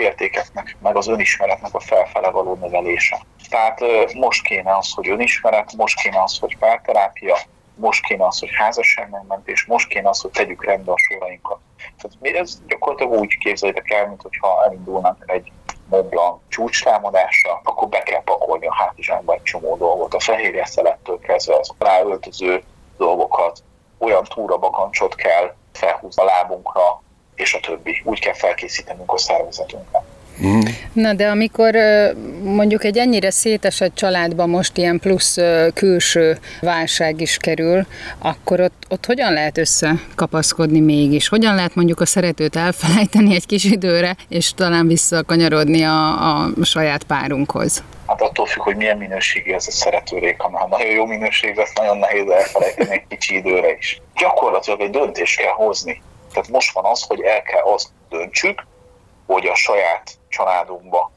értékeknek, 0.55 0.77
meg 0.83 0.97
az 0.97 1.09
önismeretnek 1.09 1.75
a 1.75 1.81
felfele 1.81 2.31
való 2.31 2.55
növelése. 2.55 3.21
Tehát 3.49 3.81
most 4.15 4.43
kéne 4.43 4.77
az, 4.77 4.93
hogy 4.95 5.09
önismeret, 5.09 5.73
most 5.77 6.01
kéne 6.01 6.23
az, 6.23 6.39
hogy 6.39 6.57
párterápia, 6.59 7.37
most 7.75 8.05
kéne 8.07 8.27
az, 8.27 8.39
hogy 8.39 8.51
házasságmegmentés, 8.53 9.65
most 9.65 9.89
kéne 9.89 10.09
az, 10.09 10.21
hogy 10.21 10.31
tegyük 10.31 10.65
rendbe 10.65 10.93
a 10.93 10.99
sorainkat. 10.99 11.59
Tehát 11.99 12.37
ez 12.37 12.59
gyakorlatilag 12.67 13.21
úgy 13.21 13.39
képzeljétek 13.39 13.91
el, 13.91 14.09
mint 14.09 14.23
elindulnánk 14.65 15.23
egy 15.27 15.53
Mont 15.89 16.41
csúcstámadásra, 16.49 17.61
akkor 17.65 17.89
be 17.89 18.03
kell 18.03 18.23
pakolni 18.23 18.67
a 18.67 18.75
hátizsákba 18.75 19.35
egy 19.35 19.43
csomó 19.43 19.77
dolgot. 19.77 20.15
A 20.15 20.21
fehérje 20.21 20.65
szelettől 20.65 21.19
kezdve 21.19 21.57
az 21.57 21.71
ráöltöző 21.79 22.63
dolgokat, 22.97 23.63
olyan 23.99 24.25
túrabakancsot 24.25 25.15
kell 25.15 25.55
felhúzni 25.73 26.23
a 26.23 26.25
lábunkra, 26.25 27.03
és 27.35 27.55
a 27.55 27.61
többi. 27.61 28.03
Úgy 28.05 28.21
kell 28.21 28.35
felkészítenünk 28.35 29.13
a 29.13 29.19
szervezetünket. 29.19 30.14
Mm. 30.43 30.61
Na 30.93 31.13
de 31.13 31.29
amikor 31.29 31.75
mondjuk 32.43 32.85
egy 32.85 32.99
ennyire 32.99 33.31
szétesett 33.31 33.95
családban 33.95 34.49
most 34.49 34.77
ilyen 34.77 34.99
plusz 34.99 35.37
külső 35.75 36.39
válság 36.61 37.21
is 37.21 37.37
kerül, 37.37 37.87
akkor 38.19 38.61
ott, 38.61 38.85
ott 38.89 39.07
hogyan 39.07 39.33
lehet 39.33 39.59
összekapaszkodni 39.59 40.81
mégis? 40.81 41.29
Hogyan 41.29 41.55
lehet 41.55 41.75
mondjuk 41.75 42.01
a 42.01 42.07
szeretőt 42.07 42.57
elfelejteni 42.57 43.35
egy 43.35 43.47
kis 43.47 43.65
időre, 43.65 44.17
és 44.29 44.53
talán 44.55 44.87
visszakanyarodni 44.87 45.83
a, 45.83 46.33
a 46.35 46.51
saját 46.63 47.05
párunkhoz? 47.05 47.83
Hát 48.07 48.23
attól 48.23 48.47
függ, 48.47 48.63
hogy 48.63 48.77
milyen 48.77 48.99
minőségű 48.99 49.53
ez 49.53 49.67
a 49.67 49.71
szeretőrék, 49.71 50.41
ha 50.41 50.67
nagyon 50.71 50.91
jó 50.91 51.07
minőség 51.07 51.57
lesz, 51.57 51.73
nagyon 51.75 51.99
nehéz 51.99 52.29
elfelejteni 52.29 52.91
egy 52.91 53.07
kicsi 53.09 53.37
időre 53.37 53.77
is. 53.79 54.01
Gyakorlatilag 54.15 54.81
egy 54.81 54.91
döntést 54.91 55.41
kell 55.41 55.53
hozni. 55.53 56.03
Tehát 56.33 56.49
most 56.49 56.73
van 56.73 56.85
az, 56.85 57.03
hogy 57.03 57.21
el 57.21 57.43
kell 57.43 57.63
azt 57.63 57.89
döntsük, 58.09 58.67
hogy 59.27 59.47
a 59.47 59.55
saját 59.55 60.11
családunkba 60.35 61.11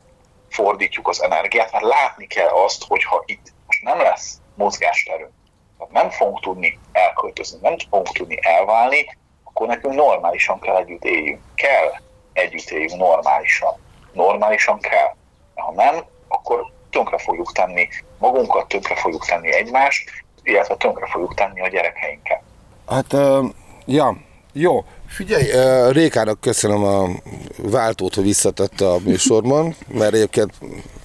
fordítjuk 0.49 1.07
az 1.07 1.23
energiát, 1.23 1.71
mert 1.71 1.83
látni 1.83 2.27
kell 2.27 2.49
azt, 2.65 2.83
hogy 2.87 3.03
ha 3.03 3.23
itt 3.25 3.53
most 3.65 3.83
nem 3.83 4.01
lesz 4.01 4.39
mozgásterünk, 4.55 5.31
tehát 5.77 5.93
nem 5.93 6.09
fogunk 6.09 6.39
tudni 6.39 6.79
elköltözni, 6.91 7.59
nem 7.61 7.75
fogunk 7.89 8.07
tudni 8.07 8.39
elválni, 8.41 9.17
akkor 9.43 9.67
nekünk 9.67 9.93
normálisan 9.93 10.59
kell 10.59 10.75
együtt 10.75 11.03
éljünk. 11.03 11.41
Kell 11.55 11.91
együtt 12.33 12.69
éljünk 12.69 12.95
normálisan. 12.95 13.73
Normálisan 14.13 14.79
kell. 14.79 15.15
Ha 15.55 15.71
nem, 15.71 16.05
akkor 16.27 16.71
tönkre 16.89 17.17
fogjuk 17.17 17.51
tenni 17.51 17.87
magunkat, 18.17 18.67
tönkre 18.67 18.95
fogjuk 18.95 19.25
tenni 19.25 19.53
egymást, 19.53 20.09
illetve 20.43 20.75
tönkre 20.75 21.07
fogjuk 21.07 21.33
tenni 21.33 21.61
a 21.61 21.67
gyerekeinket. 21.67 22.41
Hát, 22.87 23.13
uh, 23.13 23.45
ja, 23.85 24.17
jó. 24.53 24.83
Figyelj, 25.07 25.45
Rékának 25.91 26.41
köszönöm 26.41 26.83
a 26.83 27.09
váltót, 27.57 28.15
hogy 28.15 28.23
visszatette 28.23 28.89
a 28.89 28.97
műsorban, 29.03 29.75
mert 29.93 30.13
egyébként 30.13 30.51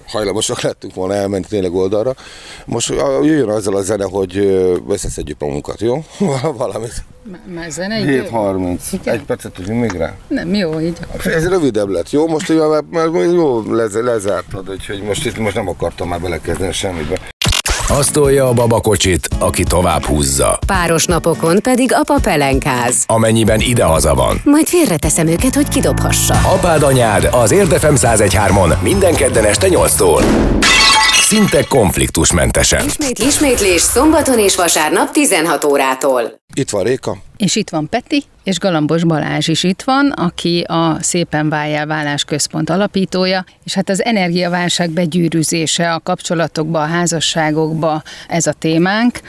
hajlamosak 0.07 0.61
lettünk 0.61 0.93
volna 0.93 1.13
elmenni 1.13 1.45
tényleg 1.49 1.73
oldalra. 1.73 2.15
Most 2.65 2.89
jöjjön 3.21 3.49
azzal 3.49 3.75
a 3.75 3.81
zene, 3.81 4.03
hogy 4.03 4.37
összeszedjük 4.89 5.39
magunkat, 5.39 5.81
jó? 5.81 6.03
Valamit. 6.57 6.93
Már 7.53 7.71
zene 7.71 7.99
7.30. 7.99 8.79
Egy 9.03 9.23
percet 9.23 9.53
tudjunk 9.53 9.81
még 9.81 9.91
rá? 9.91 10.13
Nem, 10.27 10.53
jó, 10.53 10.79
így. 10.79 10.97
Ez 11.25 11.47
rövidebb 11.47 11.89
lett, 11.89 12.11
jó? 12.11 12.27
Most 12.27 12.49
ugye 12.49 12.67
már, 12.67 12.83
már 12.89 13.23
jó 13.23 13.73
lez, 13.73 13.93
lezártad, 13.93 14.69
úgyhogy 14.69 15.01
most 15.01 15.25
itt 15.25 15.37
most 15.37 15.55
nem 15.55 15.67
akartam 15.67 16.07
már 16.07 16.21
belekezdeni 16.21 16.71
semmibe. 16.71 17.32
Azt 17.87 18.13
tolja 18.13 18.47
a 18.47 18.53
babakocsit, 18.53 19.27
aki 19.39 19.63
tovább 19.63 20.03
húzza. 20.03 20.59
Páros 20.67 21.05
napokon 21.05 21.61
pedig 21.61 21.93
apa 21.93 22.19
pelenkáz. 22.21 23.03
Amennyiben 23.07 23.59
idehaza 23.59 24.13
van. 24.13 24.41
Majd 24.43 24.67
félreteszem 24.67 25.27
őket, 25.27 25.55
hogy 25.55 25.67
kidobhassa. 25.67 26.33
Apád 26.33 26.83
anyád 26.83 27.29
az 27.31 27.51
Érdefem 27.51 27.95
1013-on 27.97 28.81
minden 28.81 29.13
kedden 29.13 29.45
este 29.45 29.67
8-tól. 29.69 30.23
Szinte 31.33 31.63
konfliktusmentesen. 31.63 32.85
Ismét, 32.85 33.19
ismétlés 33.19 33.81
szombaton 33.81 34.39
és 34.39 34.55
vasárnap 34.55 35.11
16 35.11 35.63
órától. 35.63 36.21
Itt 36.53 36.69
van 36.69 36.83
Réka. 36.83 37.17
És 37.37 37.55
itt 37.55 37.69
van 37.69 37.89
Peti, 37.89 38.23
és 38.43 38.59
Galambos 38.59 39.03
Balázs 39.03 39.47
is 39.47 39.63
itt 39.63 39.81
van, 39.81 40.09
aki 40.09 40.63
a 40.67 40.97
Szépen 41.01 41.49
Váljál 41.49 41.85
Vállás 41.85 42.23
Központ 42.23 42.69
alapítója, 42.69 43.45
és 43.63 43.73
hát 43.73 43.89
az 43.89 44.03
energiaválság 44.03 44.89
begyűrűzése 44.89 45.93
a 45.93 45.99
kapcsolatokba, 45.99 46.81
a 46.81 46.85
házasságokba 46.85 48.03
ez 48.27 48.47
a 48.47 48.53
témánk. 48.53 49.19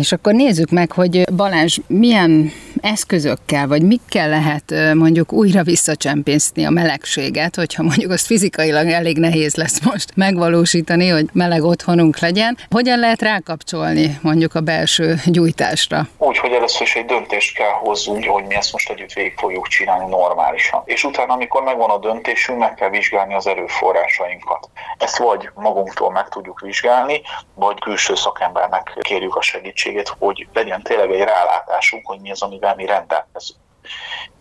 És 0.00 0.12
akkor 0.12 0.32
nézzük 0.32 0.70
meg, 0.70 0.92
hogy 0.92 1.34
Balázs 1.36 1.78
milyen 1.86 2.52
eszközökkel, 2.80 3.66
vagy 3.66 3.82
mikkel 3.82 4.28
lehet 4.28 4.94
mondjuk 4.94 5.32
újra 5.32 5.62
visszacsempészni 5.62 6.64
a 6.64 6.70
melegséget, 6.70 7.56
hogyha 7.56 7.82
mondjuk 7.82 8.10
azt 8.10 8.26
fizikailag 8.26 8.88
elég 8.88 9.18
nehéz 9.18 9.54
lesz 9.54 9.84
most 9.84 10.16
megvalósítani, 10.16 11.08
hogy 11.08 11.28
meleg 11.32 11.62
otthonunk 11.62 12.18
legyen. 12.18 12.58
Hogyan 12.70 12.98
lehet 12.98 13.22
rákapcsolni 13.22 14.18
mondjuk 14.22 14.54
a 14.54 14.60
belső 14.60 15.20
gyújtásra? 15.24 16.08
Úgy, 16.18 16.38
hogy 16.38 16.52
először 16.52 16.82
is 16.82 16.94
egy 16.94 17.04
döntést 17.04 17.56
kell 17.56 17.72
hozzunk, 17.80 18.24
hogy 18.24 18.44
mi 18.44 18.54
ezt 18.54 18.72
most 18.72 18.90
együtt 18.90 19.12
végig 19.12 19.34
fogjuk 19.36 19.68
csinálni 19.68 20.08
normálisan. 20.08 20.82
És 20.84 21.04
utána, 21.04 21.32
amikor 21.32 21.62
megvan 21.62 21.90
a 21.90 21.98
döntésünk, 21.98 22.58
meg 22.58 22.74
kell 22.74 22.90
vizsgálni 22.90 23.34
az 23.34 23.46
erőforrásainkat. 23.46 24.68
Ezt 24.98 25.18
vagy 25.18 25.48
magunktól 25.54 26.10
meg 26.10 26.28
tudjuk 26.28 26.60
vizsgálni, 26.60 27.20
vagy 27.54 27.80
külső 27.80 28.14
szakembernek 28.14 28.98
kérjük 29.00 29.36
a 29.36 29.42
segítségét, 29.84 30.16
hogy 30.18 30.48
legyen 30.52 30.82
tényleg 30.82 31.12
egy 31.12 31.22
rálátásunk, 31.24 32.06
hogy 32.06 32.20
mi 32.20 32.30
az, 32.30 32.42
amivel 32.42 32.74
mi 32.74 32.86
rendelkezünk. 32.86 33.58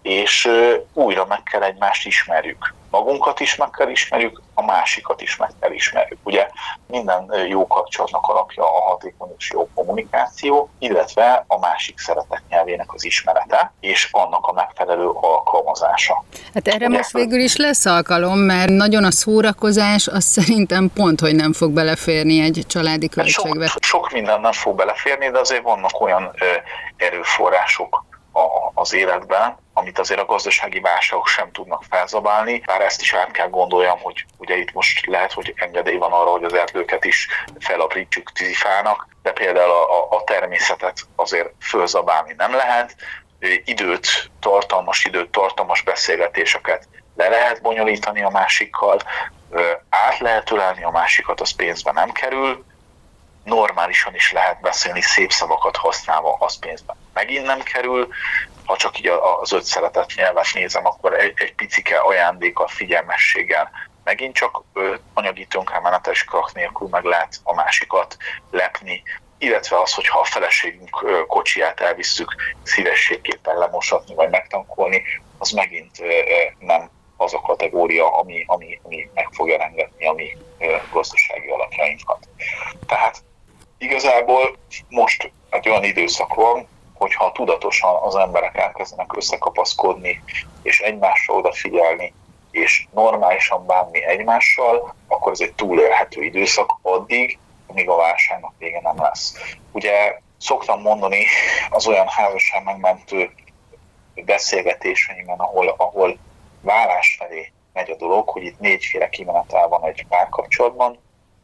És 0.01 0.49
újra 0.93 1.25
meg 1.25 1.43
kell 1.43 1.63
egymást 1.63 2.05
ismerjük. 2.05 2.73
Magunkat 2.89 3.39
is 3.39 3.55
meg 3.55 3.69
kell 3.69 3.89
ismerjük, 3.89 4.41
a 4.53 4.63
másikat 4.63 5.21
is 5.21 5.35
meg 5.35 5.49
kell 5.59 5.71
ismerjük. 5.71 6.19
Ugye 6.23 6.47
minden 6.87 7.47
jó 7.47 7.67
kapcsolatnak 7.67 8.27
alapja 8.27 8.63
a 8.63 8.81
hatékony 8.81 9.33
és 9.37 9.51
jó 9.51 9.69
kommunikáció, 9.73 10.69
illetve 10.79 11.43
a 11.47 11.59
másik 11.59 11.99
szeretet 11.99 12.42
nyelvének 12.63 12.93
az 12.93 13.05
ismerete, 13.05 13.73
és 13.79 14.09
annak 14.11 14.47
a 14.47 14.53
megfelelő 14.53 15.07
alkalmazása. 15.07 16.23
Hát 16.53 16.67
erre 16.67 16.85
Ugye, 16.87 16.97
most 16.97 17.11
végül 17.11 17.39
is 17.39 17.55
lesz 17.55 17.85
alkalom, 17.85 18.39
mert 18.39 18.69
nagyon 18.69 19.03
a 19.03 19.11
szórakozás, 19.11 20.07
az 20.07 20.23
szerintem 20.23 20.91
pont, 20.93 21.19
hogy 21.19 21.35
nem 21.35 21.53
fog 21.53 21.71
beleférni 21.71 22.39
egy 22.39 22.63
családi 22.67 23.09
költségbe. 23.09 23.67
Sok, 23.67 23.83
sok 23.83 24.11
minden 24.11 24.41
nem 24.41 24.51
fog 24.51 24.75
beleférni, 24.75 25.29
de 25.29 25.39
azért 25.39 25.63
vannak 25.63 26.01
olyan 26.01 26.31
ö, 26.39 26.45
erőforrások, 26.97 28.05
az 28.83 28.93
életben, 28.93 29.57
amit 29.73 29.99
azért 29.99 30.19
a 30.19 30.25
gazdasági 30.25 30.79
válságok 30.79 31.27
sem 31.27 31.51
tudnak 31.51 31.83
felzabálni, 31.89 32.63
bár 32.65 32.81
ezt 32.81 33.01
is 33.01 33.13
át 33.13 33.31
kell 33.31 33.49
gondoljam, 33.49 33.99
hogy 33.99 34.25
ugye 34.37 34.55
itt 34.57 34.73
most 34.73 35.05
lehet, 35.05 35.33
hogy 35.33 35.53
engedély 35.55 35.97
van 35.97 36.11
arra, 36.11 36.29
hogy 36.29 36.43
az 36.43 36.53
erdőket 36.53 37.05
is 37.05 37.27
felaprítsuk 37.59 38.31
tűzifának, 38.31 39.07
de 39.21 39.31
például 39.31 39.71
a, 39.71 40.15
a 40.15 40.23
természetet 40.23 40.97
azért 41.15 41.49
fölzabálni 41.59 42.33
nem 42.37 42.53
lehet, 42.53 42.95
időt, 43.63 44.07
tartalmas 44.39 45.05
időt, 45.05 45.29
tartalmas 45.29 45.81
beszélgetéseket 45.81 46.87
le 47.15 47.27
lehet 47.27 47.61
bonyolítani 47.61 48.23
a 48.23 48.29
másikkal, 48.29 48.99
át 49.89 50.17
lehet 50.19 50.51
ölelni 50.51 50.83
a 50.83 50.91
másikat, 50.91 51.41
az 51.41 51.51
pénzbe 51.51 51.91
nem 51.91 52.11
kerül, 52.11 52.65
normálisan 53.43 54.15
is 54.15 54.31
lehet 54.31 54.61
beszélni, 54.61 55.01
szép 55.01 55.31
szavakat 55.31 55.75
használva, 55.75 56.35
az 56.39 56.59
pénzben 56.59 56.95
megint 57.13 57.45
nem 57.45 57.61
kerül. 57.61 58.07
Ha 58.65 58.77
csak 58.77 58.99
így 58.99 59.07
az 59.41 59.51
öt 59.51 59.63
szeretett 59.63 60.15
nyelvet 60.15 60.47
nézem, 60.53 60.85
akkor 60.85 61.13
egy, 61.13 61.33
egy 61.35 61.55
picike 61.55 61.97
ajándék 61.97 62.59
a 62.59 62.67
figyelmességgel 62.67 63.69
megint 64.03 64.35
csak 64.35 64.63
anyagi 65.13 65.45
tönkremenetes 65.45 66.23
krak 66.23 66.53
nélkül 66.53 66.87
meg 66.91 67.03
lehet 67.03 67.39
a 67.43 67.53
másikat 67.53 68.17
lepni, 68.51 69.03
illetve 69.37 69.81
az, 69.81 69.93
hogyha 69.93 70.19
a 70.19 70.23
feleségünk 70.23 71.25
kocsiját 71.27 71.79
elvisszük 71.79 72.35
szívességképpen 72.63 73.57
lemosatni 73.57 74.15
vagy 74.15 74.29
megtankolni, 74.29 75.03
az 75.37 75.51
megint 75.51 75.97
nem 76.59 76.89
az 77.17 77.33
a 77.33 77.41
kategória, 77.41 78.17
ami, 78.17 78.43
ami, 78.47 78.79
ami 78.83 79.09
meg 79.13 79.27
fogja 79.31 79.57
rengetni 79.57 80.07
a 80.07 80.13
mi 80.13 80.37
gazdasági 80.91 81.49
alapjainkat. 81.49 82.27
Tehát 82.87 83.23
igazából 83.83 84.57
most 84.89 85.31
egy 85.49 85.69
olyan 85.69 85.83
időszak 85.83 86.33
van, 86.33 86.67
hogyha 86.93 87.31
tudatosan 87.31 87.95
az 88.03 88.15
emberek 88.15 88.57
elkezdenek 88.57 89.15
összekapaszkodni, 89.15 90.23
és 90.61 90.79
egymásra 90.79 91.33
odafigyelni, 91.33 92.13
és 92.51 92.85
normálisan 92.93 93.65
bánni 93.65 94.03
egymással, 94.03 94.95
akkor 95.07 95.31
ez 95.31 95.39
egy 95.39 95.53
túlélhető 95.53 96.23
időszak 96.23 96.79
addig, 96.81 97.37
amíg 97.67 97.89
a 97.89 97.95
válságnak 97.95 98.53
vége 98.57 98.79
nem 98.81 99.01
lesz. 99.01 99.35
Ugye 99.71 100.19
szoktam 100.37 100.81
mondani 100.81 101.25
az 101.69 101.87
olyan 101.87 102.07
házasság 102.07 102.63
megmentő 102.63 103.31
beszélgetéseimben, 104.15 105.39
ahol, 105.39 105.73
ahol 105.77 106.17
vállás 106.61 107.15
felé 107.19 107.51
megy 107.73 107.89
a 107.89 107.95
dolog, 107.95 108.29
hogy 108.29 108.43
itt 108.43 108.59
négyféle 108.59 109.09
kimenetel 109.09 109.67
van 109.67 109.85
egy 109.85 110.05
párkapcsolatban. 110.09 110.99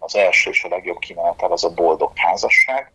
Az 0.09 0.15
első 0.15 0.49
és 0.49 0.63
a 0.63 0.67
legjobb 0.67 0.99
kimenetel 0.99 1.51
az 1.51 1.63
a 1.63 1.73
boldog 1.73 2.11
házasság, 2.15 2.91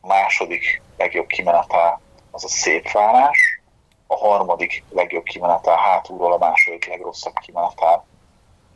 a 0.00 0.06
második 0.06 0.82
legjobb 0.96 1.26
kimenetel 1.26 2.00
az 2.30 2.44
a 2.44 2.48
szép 2.48 2.90
várás, 2.90 3.60
a 4.06 4.16
harmadik 4.16 4.84
legjobb 4.90 5.22
kimenetel 5.22 5.76
hátulról, 5.76 6.32
a 6.32 6.38
második 6.38 6.86
legrosszabb 6.86 7.32
kimenetel 7.40 8.06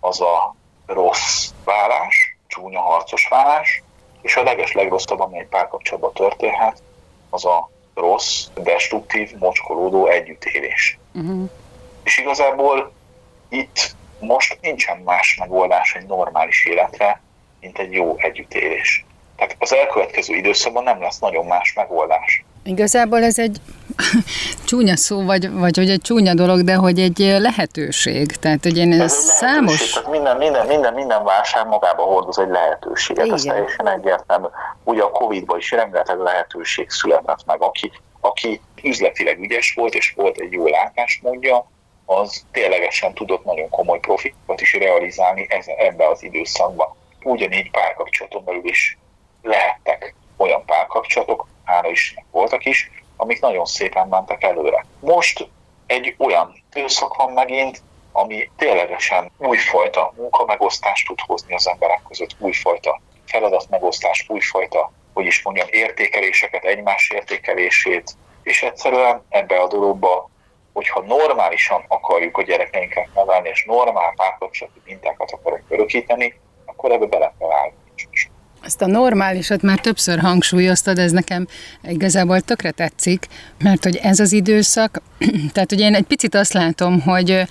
az 0.01 0.21
a 0.21 0.55
rossz 0.87 1.51
vállás, 1.65 2.37
csúnya 2.47 2.81
harcos 2.81 3.29
vállás, 3.29 3.83
és 4.21 4.37
a 4.37 4.43
leges 4.43 4.73
legrosszabb, 4.73 5.21
ami 5.21 5.39
egy 5.39 5.49
párkapcsolatban 5.49 6.13
történhet, 6.13 6.83
az 7.31 7.45
a 7.45 7.71
rossz, 7.95 8.47
destruktív, 8.55 9.37
mocskolódó 9.39 10.07
együttélés. 10.07 10.99
Uh-huh. 11.13 11.51
És 12.03 12.19
igazából 12.19 12.93
itt 13.49 13.95
most 14.21 14.59
nincsen 14.61 14.99
más 14.99 15.37
megoldás 15.37 15.95
egy 15.95 16.07
normális 16.07 16.67
életre, 16.67 17.23
mint 17.65 17.79
egy 17.79 17.93
jó 17.93 18.15
együttélés. 18.19 19.05
Tehát 19.37 19.57
az 19.59 19.75
elkövetkező 19.75 20.35
időszakban 20.35 20.83
nem 20.83 21.01
lesz 21.01 21.19
nagyon 21.19 21.47
más 21.47 21.73
megoldás. 21.73 22.45
Igazából 22.65 23.23
ez 23.23 23.39
egy 23.39 23.61
csúnya 24.69 24.97
szó, 24.97 25.25
vagy, 25.25 25.53
vagy 25.53 25.77
hogy 25.77 25.91
egy 25.91 26.01
csúnya 26.01 26.35
dolog, 26.35 26.61
de 26.61 26.75
hogy 26.75 26.99
egy 26.99 27.19
lehetőség. 27.19 28.27
Tehát, 28.27 28.63
hogy 28.63 28.79
én 28.79 28.93
ez, 28.93 29.01
ez 29.01 29.13
számos... 29.13 29.93
Tehát 29.93 30.11
minden, 30.11 30.37
minden, 30.37 30.67
minden, 30.67 30.95
minden 30.95 31.25
válság 31.25 31.67
magába 31.67 32.03
hordoz 32.03 32.39
egy 32.39 32.49
lehetőséget, 32.49 33.25
Igen. 33.25 33.37
ez 33.37 33.43
teljesen 33.43 33.89
egyértelmű. 33.89 34.47
Ugye 34.85 35.03
a 35.03 35.11
Covid-ban 35.11 35.59
is 35.59 35.71
rengeteg 35.71 36.19
lehetőség 36.19 36.91
született 36.91 37.45
meg, 37.47 37.63
aki, 37.63 37.91
aki 38.21 38.61
üzletileg 38.83 39.39
ügyes 39.39 39.75
volt, 39.77 39.95
és 39.95 40.13
volt 40.17 40.39
egy 40.39 40.53
jó 40.53 40.67
látásmódja, 40.67 41.67
az 42.07 42.45
ténylegesen 42.53 43.15
tudott 43.15 43.45
nagyon 43.45 43.69
komoly 43.69 43.99
profitot 43.99 44.61
is 44.61 44.73
realizálni 44.73 45.47
ebbe 45.77 46.09
az 46.09 46.23
időszakban. 46.23 46.89
Ugyanígy 47.25 47.71
párkapcsolaton 47.71 48.45
belül 48.45 48.69
is 48.69 48.99
lehettek 49.43 50.15
olyan 50.37 50.65
párkapcsolatok, 50.65 51.47
hála 51.65 51.91
is 51.91 52.15
voltak 52.31 52.65
is, 52.65 52.91
amik 53.17 53.41
nagyon 53.41 53.65
szépen 53.65 54.09
mentek 54.09 54.43
előre. 54.43 54.85
Most 55.01 55.49
egy 55.87 56.15
olyan 56.19 56.63
időszak 56.71 57.17
van 57.17 57.33
megint, 57.33 57.83
ami 58.13 58.51
ténylegesen 58.57 59.31
újfajta 59.39 60.13
munkamegosztást 60.17 61.07
tud 61.07 61.21
hozni 61.21 61.55
az 61.55 61.69
emberek 61.69 62.01
között, 62.09 62.37
újfajta 62.39 63.01
feladatmegosztás, 63.27 64.25
újfajta, 64.29 64.93
hogy 65.13 65.27
is 65.27 65.43
mondjam, 65.43 65.67
értékeléseket, 65.71 66.65
egymás 66.65 67.11
értékelését, 67.11 68.17
és 68.43 68.63
egyszerűen 68.63 69.25
ebbe 69.29 69.61
a 69.61 69.69
dologba, 69.69 70.31
hogyha 70.73 71.01
normálisan 71.01 71.85
akarjuk 71.89 72.39
a 72.39 72.43
gyerekeinket 72.43 73.09
nevelni, 73.15 73.49
és 73.49 73.65
normál 73.65 74.13
párkapcsolati 74.17 74.81
mintákat 74.85 75.31
akarunk 75.31 75.65
örökíteni, 75.69 76.41
akkor 76.85 76.97
ebbe 76.97 77.07
bele 77.07 77.35
kell 77.39 77.49
állni. 77.51 77.75
Ezt 78.63 78.83
a 78.83 78.87
normálisat 78.87 79.63
már 79.63 79.81
többször 79.81 80.19
hangsúlyoztad, 80.19 80.99
ez 80.99 81.13
nekem 81.13 81.47
igazából 81.83 82.41
tökre 82.41 82.71
tetszik, 82.71 83.27
mert 83.59 83.85
hogy 83.85 83.97
ez 83.97 84.21
az 84.21 84.33
időszak, 84.33 85.03
tehát 85.53 85.71
hogy 85.71 85.81
én 85.81 85.95
egy 85.95 86.05
picit 86.05 86.35
azt 86.35 86.53
látom, 86.53 87.01
hogy 87.01 87.43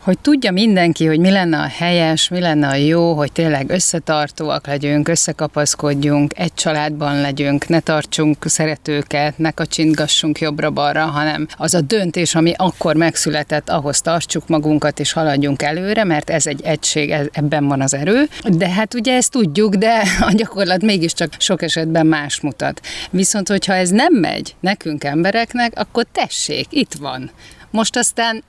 hogy 0.00 0.18
tudja 0.18 0.52
mindenki, 0.52 1.06
hogy 1.06 1.18
mi 1.18 1.30
lenne 1.30 1.58
a 1.58 1.66
helyes, 1.66 2.28
mi 2.28 2.40
lenne 2.40 2.68
a 2.68 2.74
jó, 2.74 3.14
hogy 3.14 3.32
tényleg 3.32 3.70
összetartóak 3.70 4.66
legyünk, 4.66 5.08
összekapaszkodjunk, 5.08 6.38
egy 6.38 6.54
családban 6.54 7.20
legyünk, 7.20 7.68
ne 7.68 7.80
tartsunk 7.80 8.36
szeretőket, 8.40 9.38
ne 9.38 9.50
kacsintgassunk 9.50 10.38
jobbra-balra, 10.38 11.04
hanem 11.04 11.46
az 11.56 11.74
a 11.74 11.80
döntés, 11.80 12.34
ami 12.34 12.52
akkor 12.56 12.96
megszületett, 12.96 13.68
ahhoz 13.68 14.00
tartsuk 14.00 14.48
magunkat 14.48 15.00
és 15.00 15.12
haladjunk 15.12 15.62
előre, 15.62 16.04
mert 16.04 16.30
ez 16.30 16.46
egy 16.46 16.60
egység, 16.64 17.14
ebben 17.32 17.66
van 17.66 17.80
az 17.80 17.94
erő. 17.94 18.28
De 18.44 18.68
hát 18.68 18.94
ugye 18.94 19.14
ezt 19.14 19.30
tudjuk, 19.30 19.74
de 19.74 20.02
a 20.28 20.32
gyakorlat 20.32 20.82
mégiscsak 20.82 21.32
sok 21.38 21.62
esetben 21.62 22.06
más 22.06 22.40
mutat. 22.40 22.80
Viszont, 23.10 23.48
hogyha 23.48 23.74
ez 23.74 23.90
nem 23.90 24.14
megy 24.14 24.54
nekünk 24.60 25.04
embereknek, 25.04 25.72
akkor 25.74 26.06
tessék, 26.12 26.66
itt 26.70 26.94
van. 26.94 27.30
Most 27.70 27.96
aztán 27.96 28.42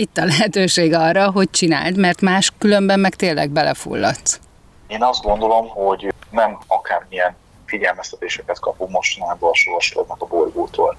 itt 0.00 0.16
a 0.16 0.24
lehetőség 0.24 0.94
arra, 0.94 1.30
hogy 1.30 1.50
csináld, 1.50 1.96
mert 1.96 2.20
más 2.20 2.52
különben 2.58 3.00
meg 3.00 3.14
tényleg 3.14 3.50
belefulladsz. 3.50 4.40
Én 4.86 5.02
azt 5.02 5.22
gondolom, 5.22 5.68
hogy 5.68 6.12
nem 6.30 6.58
akármilyen 6.66 7.36
figyelmeztetéseket 7.66 8.58
kapunk 8.58 8.90
mostanában 8.90 9.50
a 9.50 9.54
sorsolnak 9.54 10.22
a 10.22 10.26
bolygótól. 10.26 10.96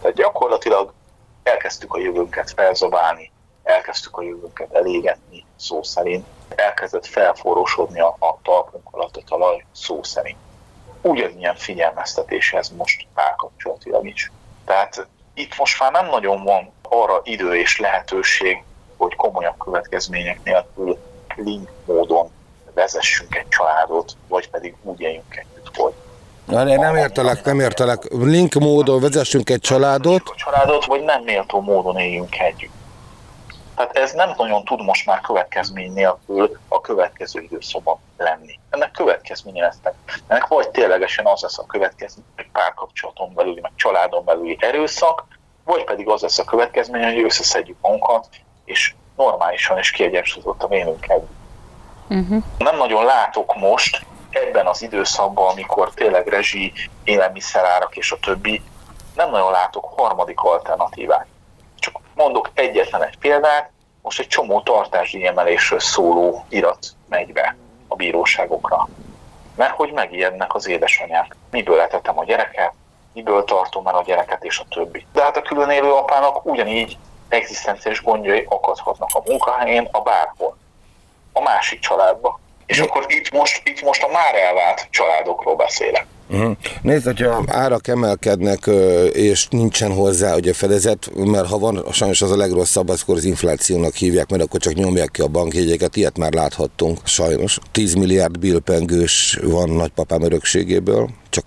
Tehát 0.00 0.16
gyakorlatilag 0.16 0.92
elkezdtük 1.42 1.94
a 1.94 1.98
jövőnket 1.98 2.50
felzabálni, 2.50 3.30
elkezdtük 3.62 4.16
a 4.16 4.22
jövőnket 4.22 4.72
elégetni 4.72 5.44
szó 5.56 5.82
szerint, 5.82 6.26
elkezdett 6.48 7.06
felforrósodni 7.06 8.00
a, 8.00 8.16
a 8.18 8.38
talpunk 8.42 8.88
alatt 8.90 9.16
a 9.16 9.22
talaj 9.26 9.64
szó 9.72 10.02
szerint. 10.02 10.38
Ugyanilyen 11.02 11.56
figyelmeztetés 11.56 12.52
ez 12.52 12.68
most 12.76 13.06
párkapcsolatilag 13.14 14.06
is. 14.06 14.32
Tehát 14.64 15.06
itt 15.34 15.58
most 15.58 15.80
már 15.80 15.92
nem 15.92 16.06
nagyon 16.06 16.42
van 16.42 16.72
arra 16.82 17.20
idő 17.24 17.54
és 17.54 17.78
lehetőség, 17.78 18.62
hogy 18.96 19.14
komolyabb 19.16 19.58
következmények 19.58 20.40
nélkül 20.44 20.98
link 21.36 21.70
módon 21.84 22.30
vezessünk 22.74 23.36
egy 23.36 23.48
családot, 23.48 24.16
vagy 24.28 24.50
pedig 24.50 24.74
úgy 24.82 25.00
éljünk 25.00 25.36
együtt, 25.36 25.76
hogy 25.76 25.92
Na, 26.44 26.68
én 26.68 26.78
nem 26.78 26.96
értelek, 26.96 27.44
nem 27.44 27.60
értelek. 27.60 28.02
Link 28.10 28.54
módon 28.54 29.00
vezessünk 29.00 29.50
egy 29.50 29.60
családot. 29.60 30.22
A 30.24 30.34
családot, 30.36 30.84
vagy 30.84 31.02
nem 31.02 31.22
méltó 31.22 31.60
módon 31.60 31.96
éljünk 31.98 32.38
együtt. 32.38 32.71
Tehát 33.76 33.96
ez 33.96 34.12
nem 34.12 34.34
nagyon 34.36 34.64
tud 34.64 34.82
most 34.82 35.06
már 35.06 35.20
következmény 35.20 35.92
nélkül 35.92 36.58
a 36.68 36.80
következő 36.80 37.40
időszakban 37.40 37.98
lenni. 38.16 38.58
Ennek 38.70 38.90
következménye 38.90 39.64
lesznek. 39.64 39.94
Ennek 40.26 40.46
vagy 40.46 40.70
ténylegesen 40.70 41.26
az 41.26 41.40
lesz 41.40 41.58
a 41.58 41.66
következmény, 41.66 42.24
hogy 42.36 42.48
párkapcsolaton 42.52 43.34
belüli, 43.34 43.60
meg 43.60 43.72
családon 43.74 44.24
belüli 44.24 44.56
erőszak, 44.60 45.24
vagy 45.64 45.84
pedig 45.84 46.08
az 46.08 46.22
lesz 46.22 46.38
a 46.38 46.44
következmény, 46.44 47.04
hogy 47.04 47.22
összeszedjük 47.22 47.76
magunkat, 47.80 48.28
és 48.64 48.94
normálisan 49.16 49.78
és 49.78 49.90
kiegyensúlyozottan 49.90 50.72
élünk 50.72 51.08
együtt. 51.08 51.40
Uh-huh. 52.08 52.42
Nem 52.58 52.76
nagyon 52.76 53.04
látok 53.04 53.54
most 53.54 54.06
ebben 54.30 54.66
az 54.66 54.82
időszakban, 54.82 55.50
amikor 55.50 55.90
tényleg 55.94 56.26
rezsi, 56.26 56.72
élelmiszerárak 57.04 57.96
és 57.96 58.12
a 58.12 58.18
többi, 58.18 58.62
nem 59.14 59.30
nagyon 59.30 59.50
látok 59.50 59.84
harmadik 59.96 60.40
alternatívát. 60.40 61.26
Mondok 62.14 62.50
egyetlen 62.54 63.04
egy 63.04 63.18
példát, 63.18 63.70
most 64.02 64.20
egy 64.20 64.26
csomó 64.26 64.60
tartási 64.60 65.26
emelésről 65.26 65.80
szóló 65.80 66.44
irat 66.48 66.86
megy 67.08 67.32
be 67.32 67.56
a 67.88 67.94
bíróságokra. 67.94 68.88
Mert 69.56 69.74
hogy 69.74 69.92
megijednek 69.92 70.54
az 70.54 70.68
édesanyák. 70.68 71.36
Miből 71.50 71.76
letetem 71.76 72.18
a 72.18 72.24
gyereket, 72.24 72.72
miből 73.12 73.44
tartom 73.44 73.86
el 73.86 73.94
a 73.94 74.02
gyereket 74.02 74.44
és 74.44 74.58
a 74.58 74.64
többi. 74.68 75.06
De 75.12 75.22
hát 75.22 75.36
a 75.36 75.42
külön 75.42 75.70
élő 75.70 75.92
apának 75.92 76.46
ugyanígy 76.46 76.98
egzisztenciális 77.28 78.02
gondjai 78.02 78.46
akadhatnak 78.48 79.10
a 79.12 79.22
munkahelyén, 79.26 79.88
a 79.90 80.00
bárhol. 80.00 80.56
A 81.32 81.40
másik 81.40 81.80
családba. 81.80 82.40
És 82.66 82.78
akkor 82.78 83.04
itt 83.08 83.30
most, 83.30 83.60
itt 83.64 83.82
most 83.82 84.02
a 84.02 84.08
már 84.08 84.34
elvált 84.34 84.86
családokról 84.90 85.56
beszélek. 85.56 86.06
Uh-huh. 86.32 86.56
Nézd, 86.82 87.04
hogyha 87.04 87.44
árak 87.46 87.88
emelkednek, 87.88 88.66
és 89.12 89.46
nincsen 89.50 89.92
hozzá 89.92 90.36
ugye 90.36 90.52
fedezet, 90.52 91.10
mert 91.14 91.46
ha 91.46 91.58
van, 91.58 91.84
sajnos 91.92 92.22
az 92.22 92.30
a 92.30 92.36
legrosszabb, 92.36 92.88
akkor 92.88 93.16
az 93.16 93.24
inflációnak 93.24 93.94
hívják, 93.94 94.30
mert 94.30 94.42
akkor 94.42 94.60
csak 94.60 94.74
nyomják 94.74 95.10
ki 95.10 95.20
a 95.20 95.26
bankjegyeket, 95.26 95.96
ilyet 95.96 96.18
már 96.18 96.32
láthattunk, 96.32 96.98
sajnos. 97.04 97.58
10 97.72 97.94
milliárd 97.94 98.38
bilpengős 98.38 99.38
van 99.42 99.70
nagypapám 99.70 100.22
örökségéből, 100.22 101.08
csak 101.32 101.44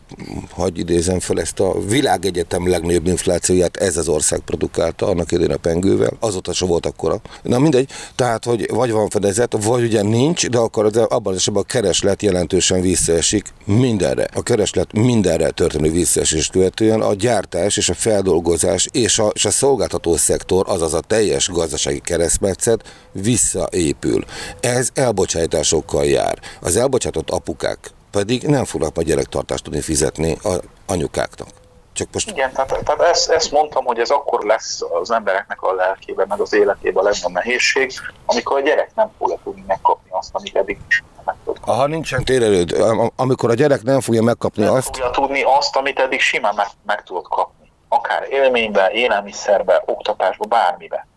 hagyj 0.50 0.80
idézem 0.80 1.20
fel 1.20 1.40
ezt 1.40 1.60
a 1.60 1.86
világegyetem 1.88 2.70
legnagyobb 2.70 3.08
inflációját, 3.08 3.78
ez 3.78 3.98
az 3.98 4.08
ország 4.08 4.40
produkálta 4.40 5.08
annak 5.08 5.32
idén 5.32 5.52
a 5.52 5.58
pengővel, 5.58 6.12
azóta 6.20 6.54
se 6.54 6.66
volt 6.66 6.86
akkora. 6.86 7.22
Na 7.44 7.60
mindegy, 7.60 7.90
tehát, 8.16 8.46
hogy 8.46 8.70
vagy 8.70 8.92
van 8.92 9.10
fedezet, 9.10 9.58
vagy 9.64 9.84
ugye 9.84 10.02
nincs, 10.02 10.50
de 10.50 10.58
akkor 10.58 10.86
az, 10.86 10.98
abban 10.98 11.34
az 11.34 11.40
esetben 11.40 11.64
a 11.64 11.72
kereslet 11.72 12.22
jelentősen 12.22 12.82
visszaesik 12.82 13.54
mindenre. 13.66 14.28
A 14.34 14.44
kereslet 14.44 14.75
mindenre 14.94 15.50
történő 15.50 15.92
visszaesést 15.92 16.52
követően 16.52 17.02
a 17.02 17.14
gyártás 17.14 17.78
és 17.78 17.90
a 17.90 17.94
feldolgozás 17.94 18.88
és 18.92 19.20
a, 19.20 19.28
és 19.34 19.46
a 19.46 19.52
szolgáltató 19.52 20.16
szektor, 20.16 20.66
azaz 20.70 20.94
a 20.94 21.00
teljes 21.00 21.50
gazdasági 21.50 22.00
keresztmetszet 22.00 22.84
visszaépül. 23.12 24.24
Ez 24.60 24.90
elbocsájtásokkal 24.94 26.06
jár. 26.06 26.40
Az 26.62 26.76
elbocsátott 26.76 27.30
apukák 27.30 27.92
pedig 28.12 28.44
nem 28.44 28.66
fognak 28.66 28.96
majd 28.96 29.08
gyerektartást 29.08 29.64
tudni 29.64 29.82
fizetni 29.82 30.38
a 30.44 30.54
anyukáknak. 30.86 31.48
Csak 31.94 32.08
most... 32.14 32.30
Igen, 32.30 32.52
tehát, 32.52 32.84
tehát 32.84 33.02
ezt, 33.02 33.30
ezt 33.30 33.52
mondtam, 33.52 33.86
hogy 33.86 34.00
ez 34.00 34.10
akkor 34.10 34.44
lesz 34.44 34.82
az 35.02 35.12
embereknek 35.12 35.62
a 35.62 35.74
lelkében, 35.74 36.28
meg 36.28 36.40
az 36.40 36.54
életében 36.54 37.04
a 37.04 37.06
legnagyobb 37.06 37.32
nehézség, 37.32 37.92
amikor 38.26 38.58
a 38.58 38.62
gyerek 38.62 38.92
nem 38.96 39.12
fogja 39.18 39.38
tudni 39.44 39.64
megkapni 39.68 40.10
azt, 40.10 40.30
amit 40.32 40.56
eddig 40.56 40.78
is 40.88 41.04
tud. 41.46 41.58
Ha 41.62 41.88
nincsen 41.88 42.24
térelőd, 42.24 42.76
amikor 43.16 43.50
a 43.50 43.54
gyerek 43.54 43.84
nem 43.84 44.00
fogja 44.00 44.22
megkapni 44.22 44.64
nem 44.64 44.74
azt... 44.74 44.92
Nem 44.92 44.94
fogja 44.94 45.10
tudni 45.10 45.42
azt, 45.58 45.76
amit 45.76 46.00
eddig 46.00 46.20
simán 46.20 46.54
meg, 46.56 46.68
meg 46.86 47.04
tudod 47.04 47.28
kapni. 47.28 47.72
Akár 47.88 48.28
élménybe, 48.30 48.90
élelmiszerbe, 48.94 49.84
oktatásba, 49.86 50.46
bármibe. 50.46 51.08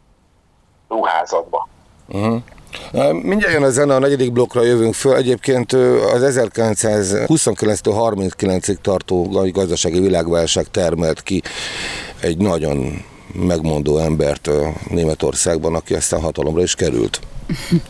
Ruházatba. 0.89 1.69
Uh-huh. 2.09 2.43
Mindjárt 3.23 3.53
jön 3.53 3.63
a 3.63 3.71
zene, 3.71 3.95
a 3.95 3.99
negyedik 3.99 4.33
blokkra 4.33 4.63
jövünk 4.63 4.95
föl. 4.95 5.15
Egyébként 5.15 5.73
az 5.73 6.39
1929-39-ig 6.39 8.77
tartó 8.83 9.23
gazdasági 9.53 10.01
világválság 10.01 10.67
termelt 10.71 11.23
ki 11.23 11.43
egy 12.21 12.39
nagyon 12.39 13.05
megmondó 13.33 13.99
embert 13.99 14.51
Németországban, 14.89 15.75
aki 15.75 15.95
aztán 15.95 16.21
hatalomra 16.21 16.63
is 16.63 16.75
került. 16.75 17.21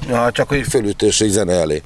Ja, 0.09 0.31
csak 0.33 0.49
hogy 0.49 0.67
fölütés 0.69 1.21
egy 1.21 1.29
zene 1.29 1.53
elé. 1.53 1.83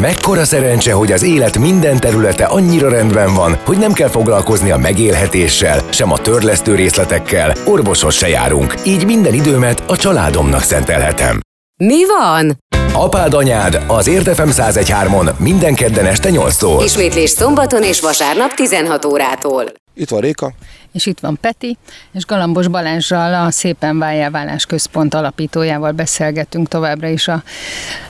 Mekkora 0.00 0.44
szerencse, 0.44 0.92
hogy 0.92 1.12
az 1.12 1.22
élet 1.22 1.58
minden 1.58 2.00
területe 2.00 2.44
annyira 2.44 2.88
rendben 2.88 3.34
van, 3.34 3.58
hogy 3.64 3.78
nem 3.78 3.92
kell 3.92 4.08
foglalkozni 4.08 4.70
a 4.70 4.76
megélhetéssel, 4.76 5.80
sem 5.90 6.12
a 6.12 6.18
törlesztő 6.18 6.74
részletekkel, 6.74 7.54
orvoshoz 7.66 8.14
se 8.14 8.28
járunk, 8.28 8.74
így 8.84 9.04
minden 9.04 9.34
időmet 9.34 9.82
a 9.86 9.96
családomnak 9.96 10.62
szentelhetem. 10.62 11.40
Mi 11.76 12.06
van? 12.06 12.58
Apád 12.92 13.34
anyád 13.34 13.84
az 13.86 14.06
Érdefem 14.06 14.50
1013-on 14.52 15.36
minden 15.38 15.74
kedden 15.74 16.06
este 16.06 16.30
8-tól. 16.32 16.80
Ismétlés 16.84 17.30
szombaton 17.30 17.82
és 17.82 18.00
vasárnap 18.00 18.52
16 18.54 19.04
órától. 19.04 19.64
Itt 19.94 20.08
van 20.08 20.20
Réka. 20.20 20.52
És 20.94 21.06
itt 21.06 21.20
van 21.20 21.38
Peti, 21.40 21.76
és 22.12 22.24
Galambos 22.24 22.68
Balázsral 22.68 23.46
a 23.46 23.50
Szépen 23.50 23.98
Váljáválás 23.98 24.66
Központ 24.66 25.14
alapítójával 25.14 25.92
beszélgetünk 25.92 26.68
továbbra 26.68 27.08
is 27.08 27.28
a, 27.28 27.42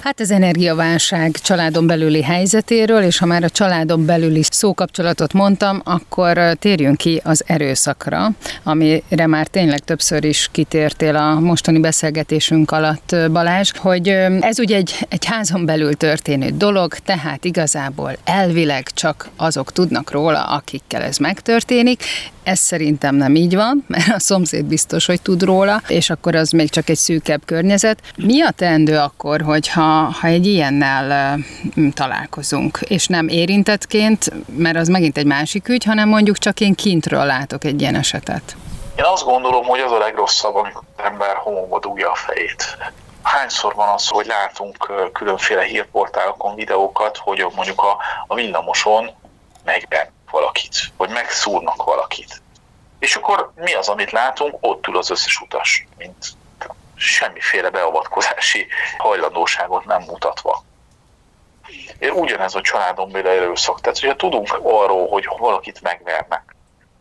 hát 0.03 0.21
az 0.21 0.31
energiaválság 0.31 1.33
családon 1.33 1.87
belüli 1.87 2.23
helyzetéről, 2.23 3.03
és 3.03 3.19
ha 3.19 3.27
már 3.27 3.43
a 3.43 3.49
családon 3.49 4.07
belüli 4.07 4.43
szókapcsolatot 4.51 5.33
mondtam, 5.33 5.81
akkor 5.85 6.57
térjünk 6.59 6.97
ki 6.97 7.21
az 7.25 7.45
erőszakra, 7.47 8.29
amire 8.63 9.27
már 9.27 9.47
tényleg 9.47 9.79
többször 9.79 10.25
is 10.25 10.49
kitértél 10.53 11.17
a 11.17 11.41
mostani 11.41 11.81
beszélgetésünk 11.81 12.71
alatt, 12.71 13.17
Balázs, 13.33 13.71
hogy 13.79 14.09
ez 14.41 14.59
ugye 14.59 14.77
egy, 14.77 15.07
egy 15.09 15.25
házon 15.25 15.65
belül 15.65 15.95
történő 15.95 16.51
dolog, 16.51 16.95
tehát 16.95 17.45
igazából 17.45 18.17
elvileg 18.25 18.89
csak 18.95 19.29
azok 19.37 19.73
tudnak 19.73 20.11
róla, 20.11 20.45
akikkel 20.45 21.03
ez 21.03 21.17
megtörtént, 21.17 21.53
történik. 21.55 22.03
Ez 22.45 22.59
szerintem 22.59 23.15
nem 23.15 23.35
így 23.35 23.55
van, 23.55 23.85
mert 23.89 24.09
a 24.09 24.19
szomszéd 24.19 24.65
biztos, 24.65 25.07
hogy 25.07 25.23
tud 25.23 25.43
róla, 25.43 25.81
és 25.87 26.11
akkor 26.11 26.35
az 26.35 26.51
még 26.51 26.71
csak 26.71 26.89
egy 26.89 26.97
szűkebb 26.97 27.43
környezet. 27.45 28.01
Mi 28.17 28.43
a 28.43 28.51
teendő 28.51 28.99
akkor, 28.99 29.41
hogyha 29.41 29.83
ha 30.21 30.27
egy 30.27 30.47
ilyennel 30.47 31.39
találkozunk, 31.95 32.79
és 32.89 33.07
nem 33.07 33.29
érintettként, 33.29 34.33
mert 34.57 34.77
az 34.77 34.89
megint 34.89 35.19
egy 35.19 35.27
másik 35.27 35.69
ügy, 35.69 35.85
hanem 35.85 36.09
mondjuk 36.09 36.39
csak 36.39 36.61
én 36.61 36.75
kintről 36.75 37.25
látok 37.25 37.65
egy 37.65 37.81
ilyen 37.81 37.95
esetet? 37.95 38.57
Én 38.97 39.05
azt 39.05 39.25
gondolom, 39.25 39.65
hogy 39.65 39.81
az 39.81 39.93
a 39.93 39.99
legrosszabb, 39.99 40.55
amikor 40.55 40.83
az 40.97 41.05
ember 41.05 41.37
homokba 41.37 41.79
dugja 41.79 42.11
a 42.11 42.15
fejét. 42.15 42.77
Hányszor 43.23 43.75
van 43.75 43.89
az, 43.89 44.09
hogy 44.09 44.27
látunk 44.27 44.93
különféle 45.13 45.63
hírportálokon 45.63 46.55
videókat, 46.55 47.17
hogy 47.17 47.47
mondjuk 47.55 47.83
a, 47.83 47.97
a 48.27 48.35
villamoson 48.35 49.11
megben 49.65 50.14
valakit, 50.35 50.77
vagy 50.97 51.11
megszúrnak 51.11 51.85
valakit. 51.85 52.43
És 52.99 53.17
akkor 53.17 53.53
mi 53.55 53.75
az, 53.75 53.89
amit 53.89 54.11
látunk? 54.11 54.57
Ott 54.61 54.87
ül 54.87 54.99
az 54.99 55.11
összes 55.11 55.41
utas, 55.41 55.87
mint 55.97 56.27
semmiféle 56.97 57.71
beavatkozási 57.71 58.67
hajlandóságot 58.99 59.85
nem 59.85 60.03
mutatva. 60.03 60.65
Ugyanez 62.13 62.55
a 62.55 62.61
családon 62.61 63.11
belül 63.11 63.31
erőszak. 63.31 63.81
Tehát, 63.81 63.99
hogyha 63.99 64.17
tudunk 64.17 64.59
arról, 64.63 65.09
hogy 65.09 65.29
valakit 65.39 65.81
megvernek, 65.83 66.55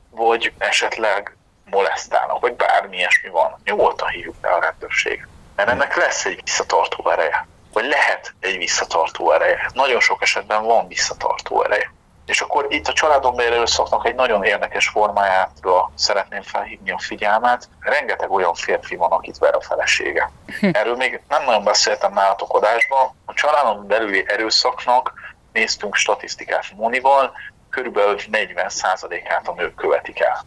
vagy 0.10 0.54
esetleg 0.58 1.38
molesztálnak, 1.66 2.40
vagy 2.40 2.54
bármi 2.54 2.98
ilyesmi 2.98 3.30
van, 3.30 3.62
nyugodtan 3.64 4.08
hívjuk 4.08 4.36
be 4.36 4.50
a 4.50 4.60
rendőrséget. 4.60 5.28
Mert 5.56 5.70
ennek 5.70 5.96
lesz 5.96 6.26
egy 6.26 6.42
visszatartó 6.44 7.10
ereje. 7.10 7.48
Vagy 7.74 7.86
lehet 7.86 8.34
egy 8.40 8.58
visszatartó 8.58 9.32
ereje. 9.32 9.72
Nagyon 9.74 10.00
sok 10.00 10.22
esetben 10.22 10.64
van 10.64 10.88
visszatartó 10.88 11.64
ereje. 11.64 11.92
És 12.26 12.42
akkor 12.42 12.66
itt 12.70 12.88
a 12.88 12.94
családon 12.94 13.36
belül 13.36 13.54
erőszaknak 13.54 14.08
egy 14.08 14.16
nagyon 14.16 14.44
érdekes 14.44 14.88
formájára 14.88 15.92
szeretném 15.96 16.42
felhívni 16.42 16.92
a 16.92 17.00
figyelmet. 17.00 17.70
Rengeteg 17.80 18.32
olyan 18.32 18.54
férfi 18.54 18.96
van, 18.96 19.12
akit 19.12 19.38
ver 19.38 19.56
a 19.56 19.62
felesége. 19.62 20.32
Hm. 20.60 20.70
Erről 20.72 20.96
még 20.96 21.22
nem 21.30 21.44
nagyon 21.44 21.64
beszéltem 21.64 22.14
nálatok 22.14 22.54
adásban. 22.54 23.16
A 23.26 23.34
családon 23.34 23.88
belüli 23.88 24.24
erőszaknak 24.28 25.14
néztünk 25.54 25.96
statisztikát 25.96 26.66
Monival, 26.76 27.32
körülbelül 27.70 28.18
40%-át 28.32 29.48
a 29.48 29.54
nők 29.54 29.76
követik 29.76 30.20
el. 30.20 30.46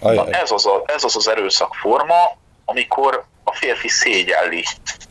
Na, 0.00 0.26
ez, 0.26 0.50
az 0.50 0.66
a, 0.66 0.82
ez 0.86 1.04
az 1.04 1.16
az 1.16 1.28
erőszak 1.28 1.74
forma, 1.74 2.36
amikor 2.64 3.24
a 3.44 3.54
férfi 3.54 3.88
szégyelli 3.88 4.64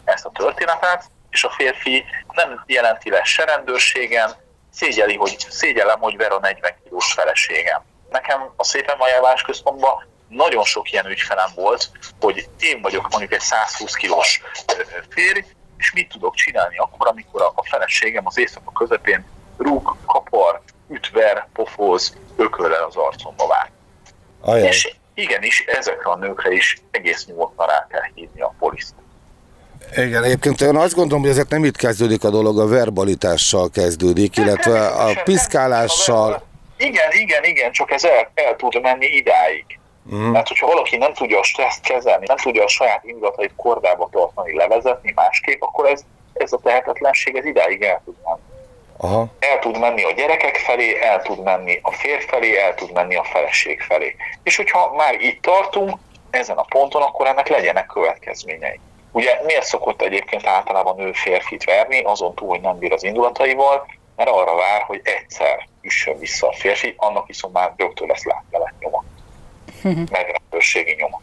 ezt 0.03 0.25
a 0.25 0.31
történetet, 0.33 1.03
és 1.29 1.43
a 1.43 1.49
férfi 1.49 2.05
nem 2.31 2.63
jelenti 2.65 3.09
le 3.09 3.23
se 3.23 3.43
rendőrségen, 3.43 4.31
szégyeli, 4.79 5.15
hogy 5.15 5.37
szégyellem, 5.49 5.99
hogy 5.99 6.17
ver 6.17 6.31
a 6.31 6.39
40 6.39 6.73
kilós 6.83 7.13
feleségem. 7.13 7.81
Nekem 8.09 8.53
a 8.55 8.63
Szépen 8.63 8.97
Majávás 8.97 9.41
központban 9.41 10.07
nagyon 10.27 10.63
sok 10.63 10.91
ilyen 10.91 11.05
ügyfelem 11.05 11.49
volt, 11.55 11.91
hogy 12.19 12.49
én 12.59 12.81
vagyok 12.81 13.09
mondjuk 13.09 13.33
egy 13.33 13.39
120 13.39 13.93
kilós 13.93 14.41
férj, 15.09 15.39
és 15.77 15.91
mit 15.93 16.09
tudok 16.09 16.35
csinálni 16.35 16.77
akkor, 16.77 17.07
amikor 17.07 17.41
a 17.55 17.63
feleségem 17.63 18.25
az 18.25 18.37
éjszaka 18.37 18.71
közepén 18.71 19.25
rúg, 19.57 19.95
kapar, 20.05 20.61
ütver, 20.89 21.47
pofoz, 21.53 22.17
ököllel 22.35 22.83
az 22.83 22.95
arcomba 22.95 23.47
vág. 23.47 23.71
Ajaj. 24.41 24.67
És 24.67 24.95
igenis, 25.13 25.59
ezekre 25.59 26.09
a 26.09 26.15
nőkre 26.15 26.51
is 26.51 26.81
egész 26.91 27.25
nyugodtan 27.25 27.67
rá 27.67 27.87
kell 27.89 28.11
hívni 28.13 28.41
a 28.41 28.53
poliszt. 28.59 28.93
Igen, 29.95 30.23
egyébként 30.23 30.61
én 30.61 30.75
azt 30.75 30.95
gondolom, 30.95 31.21
hogy 31.21 31.31
ezek 31.31 31.49
nem 31.49 31.63
itt 31.63 31.75
kezdődik 31.75 32.23
a 32.23 32.29
dolog, 32.29 32.59
a 32.59 32.67
verbalitással 32.67 33.69
kezdődik, 33.69 34.37
illetve 34.37 34.87
a 34.87 35.21
piszkálással. 35.23 36.43
Igen, 36.77 37.11
igen, 37.11 37.43
igen, 37.43 37.71
csak 37.71 37.91
ez 37.91 38.03
el, 38.03 38.31
el 38.33 38.55
tud 38.55 38.81
menni 38.81 39.05
idáig. 39.05 39.65
Mm. 40.13 40.17
Mert 40.17 40.47
hogyha 40.47 40.67
valaki 40.67 40.97
nem 40.97 41.13
tudja 41.13 41.39
a 41.39 41.43
stresszt 41.43 41.81
kezelni, 41.81 42.25
nem 42.27 42.37
tudja 42.37 42.63
a 42.63 42.67
saját 42.67 43.03
indulatait 43.03 43.53
kordába 43.55 44.09
tartani, 44.11 44.55
levezetni 44.55 45.11
másképp, 45.15 45.61
akkor 45.61 45.85
ez, 45.85 46.01
ez 46.33 46.53
a 46.53 46.59
tehetetlenség 46.63 47.35
ez 47.35 47.45
idáig 47.45 47.81
el 47.81 48.01
tud 48.05 48.15
menni. 48.23 48.39
Aha. 48.97 49.27
El 49.39 49.59
tud 49.59 49.79
menni 49.79 50.03
a 50.03 50.11
gyerekek 50.11 50.55
felé, 50.55 50.99
el 51.01 51.21
tud 51.21 51.43
menni 51.43 51.79
a 51.81 51.91
férj 51.91 52.25
felé, 52.25 52.57
el 52.57 52.73
tud 52.73 52.93
menni 52.93 53.15
a 53.15 53.23
feleség 53.23 53.81
felé. 53.81 54.15
És 54.43 54.55
hogyha 54.55 54.93
már 54.95 55.13
itt 55.13 55.41
tartunk, 55.41 55.97
ezen 56.29 56.57
a 56.57 56.65
ponton, 56.69 57.01
akkor 57.01 57.27
ennek 57.27 57.47
legyenek 57.47 57.85
következményei. 57.85 58.79
Ugye 59.11 59.41
miért 59.43 59.65
szokott 59.65 60.01
egyébként 60.01 60.45
általában 60.45 60.99
ő 60.99 61.11
férfit 61.11 61.63
verni, 61.63 62.01
azon 62.01 62.35
túl, 62.35 62.49
hogy 62.49 62.61
nem 62.61 62.77
bír 62.77 62.93
az 62.93 63.03
indulataival, 63.03 63.87
mert 64.15 64.29
arra 64.29 64.55
vár, 64.55 64.81
hogy 64.81 65.01
egyszer 65.03 65.67
üssön 65.81 66.19
vissza 66.19 66.47
a 66.47 66.53
férfi, 66.53 66.93
annak 66.97 67.27
viszont 67.27 67.53
már 67.53 67.73
rögtön 67.77 68.07
lesz 68.07 68.23
látlelet 68.23 68.73
nyoma. 68.79 69.03
Megrendőrségi 70.11 70.95
nyoma. 70.97 71.21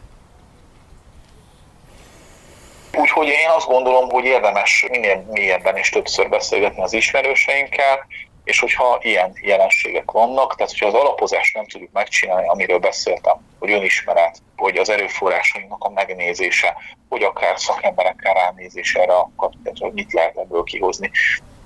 Úgyhogy 2.97 3.27
én 3.27 3.49
azt 3.55 3.67
gondolom, 3.67 4.09
hogy 4.09 4.25
érdemes 4.25 4.85
minél 4.89 5.25
mélyebben 5.31 5.77
és 5.77 5.89
többször 5.89 6.29
beszélgetni 6.29 6.81
az 6.81 6.93
ismerőseinkkel, 6.93 8.05
és 8.47 8.59
hogyha 8.59 8.99
ilyen 9.01 9.33
jelenségek 9.41 10.11
vannak, 10.11 10.55
tehát 10.55 10.71
hogyha 10.71 10.87
az 10.87 10.93
alapozást 10.93 11.55
nem 11.55 11.67
tudjuk 11.67 11.91
megcsinálni, 11.91 12.47
amiről 12.47 12.79
beszéltem, 12.79 13.35
hogy 13.59 13.71
önismeret, 13.71 14.41
hogy 14.55 14.77
az 14.77 14.89
erőforrásainknak 14.89 15.83
a 15.83 15.89
megnézése, 15.89 16.75
hogy 17.09 17.23
akár 17.23 17.59
szakemberekkel 17.59 18.33
ránézés 18.33 18.95
erre 18.95 19.13
a 19.13 19.29
tehát 19.37 19.77
hogy 19.79 19.93
mit 19.93 20.13
lehet 20.13 20.37
ebből 20.37 20.63
kihozni. 20.63 21.11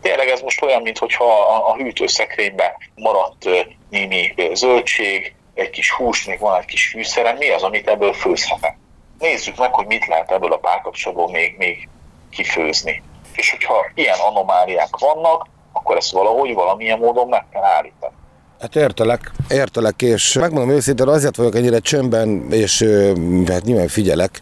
Tényleg 0.02 0.28
ez 0.28 0.42
most 0.42 0.62
olyan, 0.62 0.82
mintha 0.82 1.26
a 1.72 1.76
hűtőszekrényben 1.76 2.72
maradt 2.96 3.50
némi 3.90 4.34
zöldség, 4.54 5.36
egy 5.54 5.70
kis 5.70 5.92
hús, 5.92 6.26
még 6.26 6.40
van 6.40 6.60
egy 6.60 6.66
kis 6.66 6.88
fűszerem, 6.88 7.38
mi 7.38 7.50
az, 7.50 7.64
amit 7.64 7.88
ebből 7.88 8.14
főzhetek? 8.14 8.78
nézzük 9.22 9.58
meg, 9.58 9.74
hogy 9.74 9.86
mit 9.86 10.06
lehet 10.06 10.32
ebből 10.32 10.54
a 10.54 10.58
párkapcsolatból 10.58 11.32
még, 11.32 11.56
még 11.58 11.90
kifőzni. 12.30 13.04
És 13.36 13.52
hogyha 13.52 13.86
ilyen 13.94 14.20
anomáliák 14.20 14.98
vannak, 14.98 15.48
akkor 15.82 15.98
ezt 15.98 16.12
valahogy 16.12 16.54
valamilyen 16.54 17.00
módon 17.00 17.28
meg 17.28 17.46
kell 17.50 17.64
állítani. 17.64 18.14
Hát 18.62 18.76
értelek, 18.76 19.32
értelek, 19.50 20.02
és 20.02 20.34
megmondom 20.34 20.70
őszintén, 20.76 21.08
azért 21.08 21.36
vagyok 21.36 21.56
ennyire 21.56 21.80
csömbben, 21.80 22.52
és 22.52 22.86
hát 23.48 23.64
nyilván 23.64 23.88
figyelek, 23.88 24.40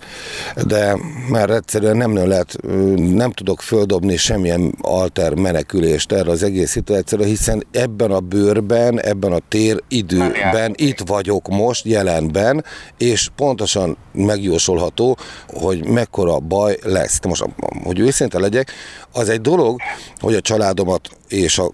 de 0.68 0.98
már 1.30 1.50
egyszerűen 1.50 1.98
nem 1.98 2.28
lehet, 2.28 2.56
nem 2.96 3.32
tudok 3.32 3.62
földobni 3.62 4.18
semmilyen 4.18 4.76
alter 4.82 5.34
menekülést 5.34 6.12
erre 6.12 6.32
az 6.32 6.44
egész 6.44 6.70
szituációra, 6.70 7.24
hiszen 7.24 7.64
ebben 7.72 8.12
a 8.12 8.20
bőrben, 8.20 9.02
ebben 9.02 9.32
a 9.32 9.40
tér 9.48 9.84
időben 9.88 10.74
itt 10.76 11.00
vagyok 11.00 11.48
most, 11.48 11.86
jelenben, 11.86 12.66
és 12.98 13.30
pontosan 13.36 13.98
megjósolható, 14.12 15.18
hogy 15.48 15.86
mekkora 15.86 16.40
baj 16.40 16.78
lesz. 16.84 17.20
Most, 17.26 17.46
hogy 17.84 18.00
őszinte 18.00 18.40
legyek, 18.40 18.72
az 19.12 19.30
egy 19.30 19.42
dolog, 19.42 19.80
hogy 20.20 20.36
a 20.36 20.42
családomat 20.42 21.10
és 21.28 21.58
a 21.58 21.72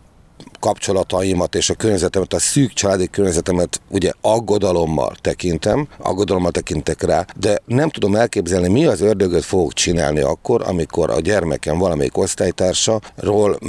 kapcsolataimat 0.66 1.56
és 1.56 1.70
a 1.70 1.74
környezetemet, 1.74 2.34
a 2.34 2.40
szűk 2.40 2.74
családi 2.74 3.08
környezetemet 3.08 3.82
ugye 3.90 4.12
aggodalommal 4.22 5.16
tekintem, 5.22 5.88
aggodalommal 5.98 6.52
tekintek 6.52 7.02
rá, 7.02 7.26
de 7.36 7.60
nem 7.66 7.90
tudom 7.90 8.16
elképzelni, 8.16 8.68
mi 8.68 8.86
az 8.86 9.02
ördögöt 9.02 9.44
fogok 9.44 9.74
csinálni 9.74 10.20
akkor, 10.20 10.62
amikor 10.68 11.10
a 11.10 11.20
gyermekem 11.20 11.78
valamelyik 11.78 12.18
osztálytársaról 12.18 13.60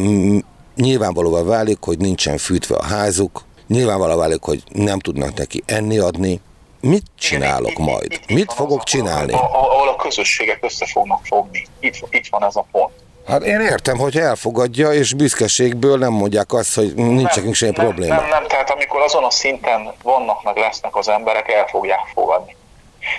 nyilvánvalóvá 0.76 1.42
válik, 1.42 1.78
hogy 1.80 1.98
nincsen 1.98 2.38
fűtve 2.38 2.76
a 2.76 2.85
házuk, 2.85 3.44
nyilvánvalóvá 3.66 4.16
válik, 4.16 4.42
hogy 4.42 4.62
nem 4.72 4.98
tudnak 4.98 5.35
neki 5.35 5.62
enni 5.66 5.98
adni, 5.98 6.40
mit 6.80 7.04
csinálok 7.18 7.78
majd? 7.78 8.20
Mit 8.28 8.52
fogok 8.52 8.82
csinálni? 8.82 9.32
Ahol 9.32 9.88
a 9.88 9.96
közösségek 9.96 10.64
össze 10.64 10.87
fognak 10.87 11.26
fogni. 11.26 11.66
Itt, 11.80 12.04
itt 12.11 12.26
van 12.30 12.44
ez 12.44 12.56
a 12.56 12.66
pont. 12.70 12.92
Hát 13.28 13.42
én 13.42 13.60
értem, 13.60 13.98
hogy 13.98 14.16
elfogadja, 14.16 14.92
és 14.92 15.14
büszkeségből 15.14 15.98
nem 15.98 16.12
mondják 16.12 16.52
azt, 16.52 16.74
hogy 16.74 16.94
nincs 16.94 17.34
nekünk 17.34 17.54
semmi 17.54 17.72
probléma. 17.72 18.14
Nem, 18.14 18.28
nem, 18.28 18.46
tehát 18.46 18.70
amikor 18.70 19.00
azon 19.00 19.24
a 19.24 19.30
szinten 19.30 19.92
vannak, 20.02 20.42
meg 20.42 20.56
lesznek 20.56 20.96
az 20.96 21.08
emberek, 21.08 21.52
el 21.52 21.66
fogják 21.66 22.06
fogadni. 22.14 22.56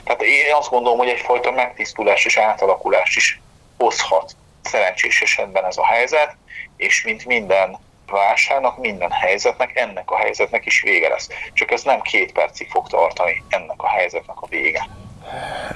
Tehát 0.03 0.21
én 0.21 0.53
azt 0.53 0.69
gondolom, 0.69 0.97
hogy 0.97 1.07
egyfajta 1.07 1.51
megtisztulás 1.51 2.25
és 2.25 2.37
átalakulás 2.37 3.15
is 3.15 3.41
hozhat 3.77 4.35
szerencsés 4.61 5.21
esetben 5.21 5.65
ez 5.65 5.77
a 5.77 5.85
helyzet, 5.85 6.35
és 6.77 7.03
mint 7.03 7.25
minden 7.25 7.77
válságnak, 8.07 8.77
minden 8.77 9.11
helyzetnek, 9.11 9.77
ennek 9.77 10.11
a 10.11 10.17
helyzetnek 10.17 10.65
is 10.65 10.81
vége 10.81 11.09
lesz. 11.09 11.29
Csak 11.53 11.71
ez 11.71 11.81
nem 11.81 12.01
két 12.01 12.31
percig 12.31 12.69
fog 12.69 12.87
tartani 12.87 13.43
ennek 13.49 13.81
a 13.81 13.87
helyzetnek 13.87 14.41
a 14.41 14.47
vége. 14.49 14.87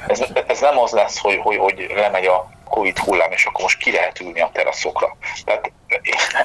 Ez, 0.08 0.24
ez 0.48 0.60
nem 0.60 0.80
az 0.80 0.92
lesz, 0.92 1.20
hogy, 1.20 1.38
hogy, 1.38 1.58
hogy 1.58 1.92
lemegy 1.96 2.26
a 2.26 2.50
Covid 2.72 2.98
hullám, 2.98 3.32
és 3.32 3.46
akkor 3.46 3.62
most 3.62 3.78
ki 3.78 3.92
lehet 3.92 4.20
ülni 4.20 4.42
a 4.42 4.50
teraszokra. 4.54 5.16
Tehát 5.46 5.72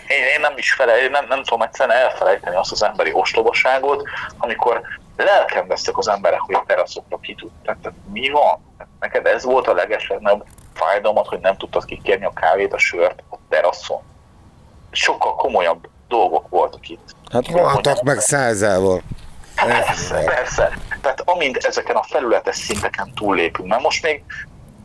én, 0.06 0.24
én 0.34 0.40
nem 0.40 0.52
is 0.56 0.72
fele, 0.72 1.08
nem, 1.08 1.26
nem 1.28 1.42
tudom 1.42 1.62
egyszerűen 1.62 1.98
elfelejteni 1.98 2.56
azt 2.56 2.72
az 2.72 2.82
emberi 2.82 3.12
ostobaságot, 3.12 4.02
amikor 4.38 4.80
lelkendeztek 5.16 5.98
az 5.98 6.08
emberek, 6.08 6.40
hogy 6.40 6.54
a 6.54 6.64
teraszokra 6.66 7.18
ki 7.18 7.34
tud. 7.34 7.50
Tehát, 7.64 7.80
tehát 7.80 7.98
mi 8.12 8.30
van? 8.30 8.74
Neked 9.00 9.26
ez 9.26 9.44
volt 9.44 9.68
a 9.68 9.72
legeslegnagyobb 9.72 10.44
fájdalmat, 10.74 11.26
hogy 11.26 11.40
nem 11.40 11.56
tudtad 11.56 11.84
kikérni 11.84 12.24
a 12.24 12.32
kávét, 12.32 12.72
a 12.72 12.78
sört 12.78 13.22
a 13.30 13.36
teraszon. 13.48 14.02
Sokkal 14.90 15.34
komolyabb 15.34 15.88
dolgok 16.08 16.48
voltak 16.48 16.88
itt. 16.88 17.14
Hát 17.32 17.46
voltak 17.46 18.02
meg 18.02 18.18
százával. 18.18 19.02
Hát 19.56 19.68
persze, 19.68 20.24
persze. 20.24 20.78
Tehát 21.00 21.22
amint 21.24 21.56
ezeken 21.56 21.96
a 21.96 22.02
felületes 22.02 22.56
szinteken 22.56 23.12
túllépünk, 23.14 23.68
mert 23.68 23.82
most 23.82 24.02
még 24.02 24.22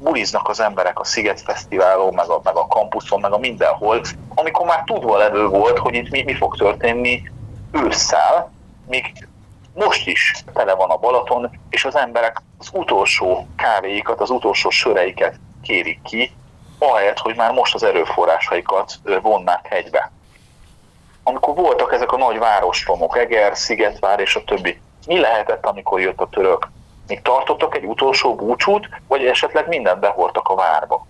buliznak 0.01 0.49
az 0.49 0.59
emberek 0.59 0.99
a 0.99 1.03
Sziget 1.03 1.41
Fesztiválon, 1.41 2.13
meg 2.13 2.29
a, 2.29 2.41
meg 2.43 2.55
a 2.55 2.67
kampuszon, 2.67 3.19
meg 3.19 3.31
a 3.31 3.37
mindenhol, 3.37 4.01
amikor 4.35 4.65
már 4.65 4.83
tudva 4.83 5.17
levő 5.17 5.47
volt, 5.47 5.77
hogy 5.77 5.93
itt 5.93 6.09
mi, 6.09 6.23
mi 6.23 6.33
fog 6.33 6.57
történni 6.57 7.31
ősszel, 7.71 8.51
még 8.87 9.27
most 9.73 10.07
is 10.07 10.43
tele 10.53 10.73
van 10.73 10.89
a 10.89 10.97
Balaton, 10.97 11.59
és 11.69 11.85
az 11.85 11.95
emberek 11.95 12.41
az 12.59 12.69
utolsó 12.73 13.47
kávéikat, 13.55 14.21
az 14.21 14.29
utolsó 14.29 14.69
söreiket 14.69 15.39
kérik 15.63 16.01
ki, 16.01 16.31
ahelyett, 16.79 17.19
hogy 17.19 17.35
már 17.35 17.51
most 17.51 17.73
az 17.73 17.83
erőforrásaikat 17.83 18.99
vonnák 19.21 19.67
hegybe. 19.67 20.11
Amikor 21.23 21.55
voltak 21.55 21.93
ezek 21.93 22.11
a 22.11 22.17
nagy 22.17 22.37
városromok, 22.37 23.17
Eger, 23.17 23.57
Szigetvár 23.57 24.19
és 24.19 24.35
a 24.35 24.43
többi, 24.43 24.81
mi 25.07 25.19
lehetett, 25.19 25.65
amikor 25.65 26.01
jött 26.01 26.19
a 26.19 26.29
török? 26.29 26.67
Még 27.11 27.21
tartottak 27.21 27.75
egy 27.75 27.85
utolsó 27.85 28.35
búcsút, 28.35 28.89
vagy 29.07 29.25
esetleg 29.25 29.67
mindent 29.67 29.99
behordtak 29.99 30.47
a 30.47 30.55
várba? 30.55 31.07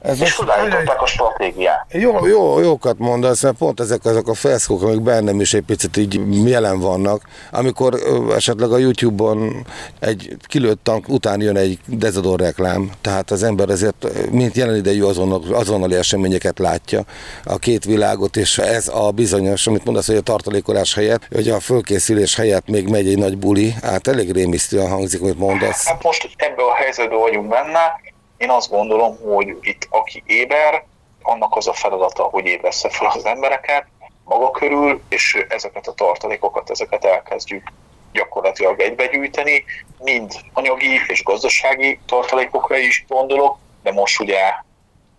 Ez 0.00 0.20
és 0.20 0.40
odaállították 0.40 1.02
a 1.02 1.06
stratégiát. 1.06 1.86
Jó, 1.92 2.26
jó, 2.26 2.60
jókat 2.60 2.98
mondasz, 2.98 3.42
mert 3.42 3.56
pont 3.56 3.80
ezek 3.80 4.04
azok 4.04 4.28
a 4.28 4.34
felszkók, 4.34 4.82
amik 4.82 5.00
bennem 5.00 5.40
is 5.40 5.54
egy 5.54 5.62
picit 5.62 5.96
így 5.96 6.48
jelen 6.48 6.80
vannak, 6.80 7.22
amikor 7.50 7.94
esetleg 8.34 8.72
a 8.72 8.78
YouTube-on 8.78 9.66
egy 10.00 10.36
kilőtt 10.46 10.84
tank 10.84 11.08
után 11.08 11.40
jön 11.40 11.56
egy 11.56 11.78
dezodor 11.86 12.40
reklám, 12.40 12.90
tehát 13.00 13.30
az 13.30 13.42
ember 13.42 13.68
ezért 13.68 14.06
mint 14.30 14.56
jelen 14.56 14.76
idejű 14.76 15.02
azonnal, 15.02 15.42
azonnali 15.52 15.94
eseményeket 15.94 16.58
látja 16.58 17.02
a 17.44 17.58
két 17.58 17.84
világot, 17.84 18.36
és 18.36 18.58
ez 18.58 18.88
a 18.88 19.10
bizonyos, 19.10 19.66
amit 19.66 19.84
mondasz, 19.84 20.06
hogy 20.06 20.16
a 20.16 20.20
tartalékolás 20.20 20.94
helyett, 20.94 21.28
hogy 21.34 21.48
a 21.48 21.60
fölkészülés 21.60 22.36
helyett 22.36 22.68
még 22.68 22.88
megy 22.88 23.08
egy 23.08 23.18
nagy 23.18 23.38
buli, 23.38 23.74
hát 23.82 24.06
elég 24.06 24.32
rémisztően 24.32 24.88
hangzik, 24.88 25.20
amit 25.20 25.38
mondasz. 25.38 25.86
Hát 25.86 26.02
most 26.02 26.30
ebbe 26.36 26.62
a 26.62 26.74
helyzetben 26.74 27.18
vagyunk 27.18 27.48
benne, 27.48 28.06
én 28.38 28.50
azt 28.50 28.70
gondolom, 28.70 29.18
hogy 29.20 29.56
itt 29.60 29.86
aki 29.90 30.22
éber, 30.26 30.84
annak 31.22 31.56
az 31.56 31.66
a 31.66 31.72
feladata, 31.72 32.22
hogy 32.22 32.46
ébreszte 32.46 32.90
fel 32.90 33.06
az 33.06 33.24
embereket 33.24 33.86
maga 34.24 34.50
körül, 34.50 35.02
és 35.08 35.44
ezeket 35.48 35.86
a 35.86 35.92
tartalékokat, 35.92 36.70
ezeket 36.70 37.04
elkezdjük 37.04 37.72
gyakorlatilag 38.12 38.80
egybegyűjteni, 38.80 39.64
mind 39.98 40.32
anyagi 40.52 41.00
és 41.08 41.22
gazdasági 41.22 42.00
tartalékokra 42.06 42.76
is 42.76 43.04
gondolok, 43.08 43.58
de 43.82 43.92
most 43.92 44.20
ugye 44.20 44.38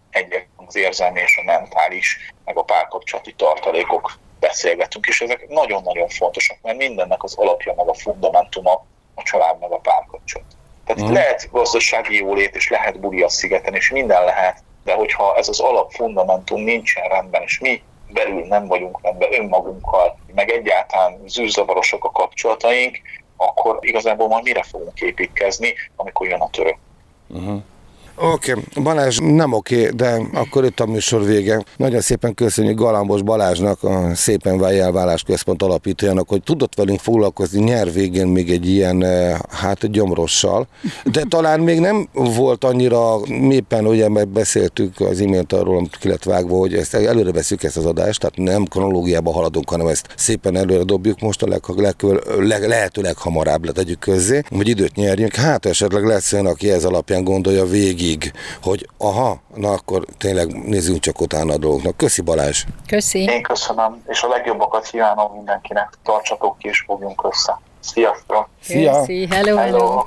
egyre 0.10 0.48
az 0.66 0.76
érzelmi 0.76 1.20
és 1.20 1.38
a 1.38 1.44
mentális, 1.44 2.34
meg 2.46 2.58
a 2.58 2.64
párkapcsolati 2.64 3.34
tartalékok 3.34 4.18
beszélgetünk, 4.40 5.06
és 5.08 5.22
ezek 5.22 5.48
nagyon-nagyon 5.48 6.10
fontosak, 6.10 6.58
mert 6.62 6.78
mindennek 6.78 7.24
az 7.24 7.36
alapja, 7.36 7.74
meg 7.76 7.88
a 7.88 7.94
fundamentuma 7.94 8.86
a 9.16 9.24
család, 9.24 9.60
meg 9.60 9.72
a 9.72 9.78
párkapcsolat. 9.78 10.58
Tehát 10.90 11.12
mm. 11.12 11.14
lehet 11.14 11.50
gazdasági 11.52 12.16
jólét, 12.16 12.56
és 12.56 12.70
lehet 12.70 13.00
buli 13.00 13.22
a 13.22 13.30
szigeten, 13.30 13.74
és 13.74 13.92
minden 13.92 14.24
lehet, 14.24 14.64
de 14.84 14.94
hogyha 14.94 15.36
ez 15.38 15.50
az 15.50 15.60
alapfundamentum 15.60 16.62
nincsen 16.62 17.08
rendben, 17.08 17.42
és 17.42 17.60
mi 17.60 17.82
belül 18.14 18.46
nem 18.46 18.68
vagyunk 18.68 19.00
rendben 19.02 19.34
önmagunkkal, 19.34 20.20
meg 20.36 20.50
egyáltalán 20.50 21.20
zűrzavarosak 21.28 22.04
a 22.04 22.12
kapcsolataink, 22.12 22.98
akkor 23.38 23.78
igazából 23.82 24.28
majd 24.28 24.44
mire 24.44 24.64
fogunk 24.64 25.02
építkezni, 25.02 25.74
amikor 25.96 26.28
jön 26.28 26.42
a 26.42 26.50
török. 26.50 26.78
Uh-huh. 27.28 27.62
Oké, 28.22 28.52
okay. 28.52 28.64
Balázs 28.84 29.18
nem 29.22 29.54
oké, 29.54 29.82
okay, 29.82 29.96
de 29.96 30.22
akkor 30.34 30.66
itt 30.66 30.80
a 30.80 30.86
műsor 30.86 31.26
vége. 31.26 31.64
Nagyon 31.78 32.02
szépen 32.02 32.34
köszönjük 32.34 32.78
Galambos 32.78 33.22
Balázsnak, 33.22 33.84
a 33.84 34.16
Szépen 34.16 34.58
Váljálválás 34.58 35.24
Központ 35.24 35.64
alapítójának, 35.64 36.30
hogy 36.30 36.44
tudott 36.44 36.76
velünk 36.76 37.00
foglalkozni 37.00 37.64
nyár 37.64 37.92
végén 37.92 38.28
még 38.28 38.50
egy 38.52 38.70
ilyen, 38.70 39.04
eh, 39.04 39.38
hát 39.50 39.92
gyomrossal. 39.92 40.68
De 41.04 41.24
talán 41.30 41.60
még 41.60 41.80
nem 41.80 42.10
volt 42.14 42.64
annyira 42.64 43.18
méppen, 43.28 43.88
ugye 43.88 44.10
megbeszéltük 44.10 45.00
az 45.00 45.20
imént 45.20 45.54
arról, 45.54 45.78
amit 45.78 45.98
ki 45.98 46.08
lett 46.08 46.24
vágva, 46.24 46.58
hogy 46.58 46.74
ezt 46.74 46.94
előre 46.94 47.32
veszük 47.32 47.64
ezt 47.64 47.78
az 47.78 47.86
adást, 47.86 48.20
tehát 48.20 48.38
nem 48.38 48.66
kronológiába 48.66 49.32
haladunk, 49.32 49.70
hanem 49.70 49.88
ezt 49.88 50.08
szépen 50.16 50.56
előre 50.56 50.84
dobjuk 50.84 51.20
most 51.20 51.42
a 51.42 51.48
leg, 51.48 51.62
leg, 51.76 51.96
leg, 52.40 52.68
lehető 52.68 53.02
leghamarabb 53.02 53.66
letegyük 53.66 54.00
közzé, 54.00 54.42
hogy 54.50 54.68
időt 54.68 54.96
nyerjünk. 54.96 55.36
Hát 55.36 55.66
esetleg 55.66 56.06
lesz 56.06 56.34
olyan, 56.34 56.46
aki 56.46 56.72
ez 56.72 56.86
alapján 56.86 57.24
gondolja 57.24 57.66
végig 57.66 58.08
végig, 58.10 58.34
hogy 58.62 58.90
aha, 58.98 59.42
na 59.56 59.72
akkor 59.72 60.06
tényleg 60.18 60.48
nézzünk 60.64 61.00
csak 61.00 61.22
utána 61.22 61.54
a 61.54 61.58
dolgoknak. 61.58 61.98
Köszi 61.98 62.22
Balázs! 62.22 62.64
Köszi! 62.88 63.20
Én 63.20 63.42
köszönöm, 63.42 64.04
és 64.08 64.22
a 64.22 64.28
legjobbakat 64.28 64.88
kívánom 64.88 65.32
mindenkinek. 65.34 65.90
Tartsatok 66.04 66.58
ki, 66.58 66.68
és 66.68 66.84
fogjunk 66.88 67.22
össze. 67.32 67.60
Sziasztok! 67.80 68.50
Szia! 68.64 69.00
Köszi. 69.00 69.28
Hello, 69.30 69.58
hello! 69.58 69.78
hello. 69.78 70.04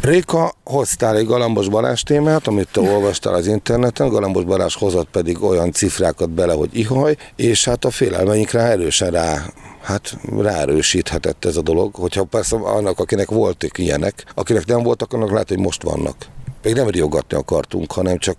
Réka, 0.00 0.52
hoztál 0.64 1.16
egy 1.16 1.26
Galambos 1.26 1.68
Balázs 1.68 2.02
témát, 2.02 2.46
amit 2.46 2.68
te 2.72 2.80
olvastál 2.94 3.34
az 3.34 3.46
interneten, 3.46 4.08
Galambos 4.08 4.44
Balázs 4.44 4.74
hozott 4.76 5.08
pedig 5.10 5.42
olyan 5.42 5.72
cifrákat 5.72 6.30
bele, 6.30 6.52
hogy 6.52 6.76
ihaj, 6.78 7.16
és 7.36 7.64
hát 7.64 7.84
a 7.84 7.90
félelmeinkre 7.90 8.60
erősen 8.60 9.10
rá 9.10 9.38
hát 9.82 10.16
ráerősíthetett 10.38 11.44
ez 11.44 11.56
a 11.56 11.62
dolog, 11.62 11.94
hogyha 11.94 12.24
persze 12.24 12.56
annak, 12.56 12.98
akinek 12.98 13.28
voltak 13.28 13.78
ilyenek, 13.78 14.24
akinek 14.34 14.66
nem 14.66 14.82
voltak, 14.82 15.12
annak 15.12 15.30
lehet, 15.30 15.48
hogy 15.48 15.58
most 15.58 15.82
vannak. 15.82 16.16
Még 16.62 16.74
nem 16.74 16.88
riogatni 16.88 17.36
akartunk, 17.36 17.92
hanem 17.92 18.18
csak 18.18 18.36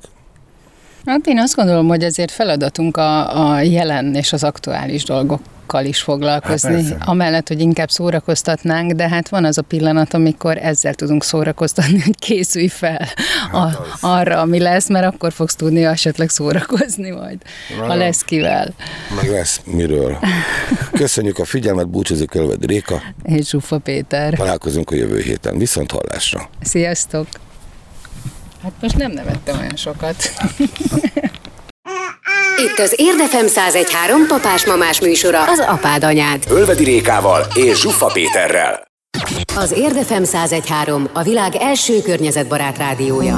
Hát 1.06 1.28
én 1.28 1.40
azt 1.40 1.56
gondolom, 1.56 1.88
hogy 1.88 2.04
ezért 2.04 2.32
feladatunk 2.32 2.98
a, 2.98 3.50
a 3.52 3.62
jelen 3.62 4.16
és 4.16 4.34
az 4.34 4.44
aktuális 4.44 5.04
dolgokkal 5.04 5.86
is 5.86 6.02
foglalkozni, 6.02 6.84
hát 6.84 7.08
amellett, 7.08 7.48
hogy 7.48 7.60
inkább 7.60 7.90
szórakoztatnánk, 7.90 8.92
de 8.92 9.10
hát 9.10 9.30
van 9.30 9.46
az 9.46 9.58
a 9.58 9.62
pillanat, 9.62 10.14
amikor 10.14 10.58
ezzel 10.58 10.94
tudunk 10.94 11.24
szórakoztatni, 11.24 12.00
hogy 12.00 12.16
készülj 12.20 12.68
fel 12.68 13.08
hát 13.52 13.76
a, 13.76 13.86
arra, 14.00 14.40
ami 14.40 14.60
lesz, 14.60 14.90
mert 14.90 15.06
akkor 15.14 15.32
fogsz 15.32 15.56
tudni 15.56 15.86
esetleg 15.86 16.30
szórakozni 16.30 17.10
majd, 17.10 17.38
Na, 17.78 17.86
ha 17.86 17.96
lesz 17.96 18.22
kivel. 18.22 18.74
Meg 19.16 19.30
lesz 19.30 19.62
miről. 19.66 20.18
Köszönjük 20.92 21.40
a 21.40 21.46
figyelmet, 21.46 21.90
búcsúzik 21.90 22.34
Ölvedi 22.34 22.66
Réka. 22.66 23.02
És 23.24 23.50
Zsufa 23.50 23.78
Péter. 23.78 24.34
Találkozunk 24.34 24.92
a 24.92 24.96
jövő 24.96 25.20
héten. 25.20 25.58
Viszont 25.58 25.92
hallásra. 25.92 26.50
Sziasztok! 26.62 27.28
Hát 28.64 28.72
most 28.82 28.98
nem 28.98 29.12
nevettem 29.12 29.60
olyan 29.60 29.76
sokat. 29.76 30.16
Itt 32.66 32.80
az 32.80 32.94
Érdefem 32.98 33.46
1013 33.46 34.28
papás-mamás 34.28 35.02
műsora, 35.02 35.44
az 35.44 35.60
apád 35.60 36.04
anyád. 36.04 36.44
Ölvedi 36.50 36.84
Rékával 36.84 37.46
és 37.54 37.80
Zsuffa 37.80 38.06
Péterrel. 38.06 38.88
Az 39.56 39.72
Érdefem 39.72 40.24
1013 40.24 41.10
a 41.14 41.24
világ 41.24 41.56
első 41.56 42.02
környezetbarát 42.02 42.78
rádiója. 42.78 43.38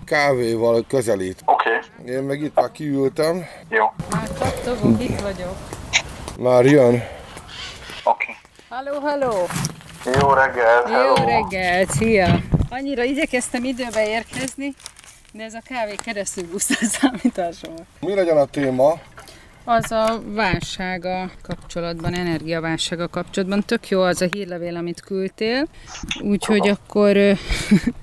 kávéval 0.11 0.85
közelít. 0.87 1.41
Oké. 1.45 1.69
Okay. 1.69 2.15
Én 2.15 2.23
meg 2.23 2.41
itt 2.41 2.55
már 2.55 2.71
kiültem. 2.71 3.45
Jó. 3.69 3.85
Már 4.09 4.27
kattogok, 4.39 5.01
itt 5.01 5.19
vagyok. 5.19 5.55
Már 6.39 6.65
jön. 6.65 6.93
Oké. 6.93 7.05
Okay. 8.03 8.35
Halló, 8.69 8.99
halló. 8.99 9.47
Jó 10.21 10.33
reggel. 10.33 11.05
Jó 11.05 11.25
reggel, 11.25 11.85
szia. 11.85 12.39
Annyira 12.69 13.03
igyekeztem 13.03 13.63
időbe 13.63 14.07
érkezni, 14.07 14.73
de 15.33 15.43
ez 15.43 15.53
a 15.53 15.61
kávé 15.65 15.95
keresztül 15.95 16.47
buszta 16.51 16.73
a 16.81 16.85
számításomat. 16.85 17.85
Mi 17.99 18.15
legyen 18.15 18.37
a 18.37 18.45
téma? 18.45 18.93
Az 19.71 19.91
a 19.91 20.21
válsága 20.25 21.29
kapcsolatban, 21.41 22.13
energiaválsága 22.13 23.07
kapcsolatban. 23.07 23.63
Tök 23.65 23.89
jó 23.89 24.01
az 24.01 24.21
a 24.21 24.25
hírlevél, 24.31 24.75
amit 24.75 25.01
küldtél. 25.01 25.67
Úgyhogy 26.23 26.67
akkor... 26.67 27.15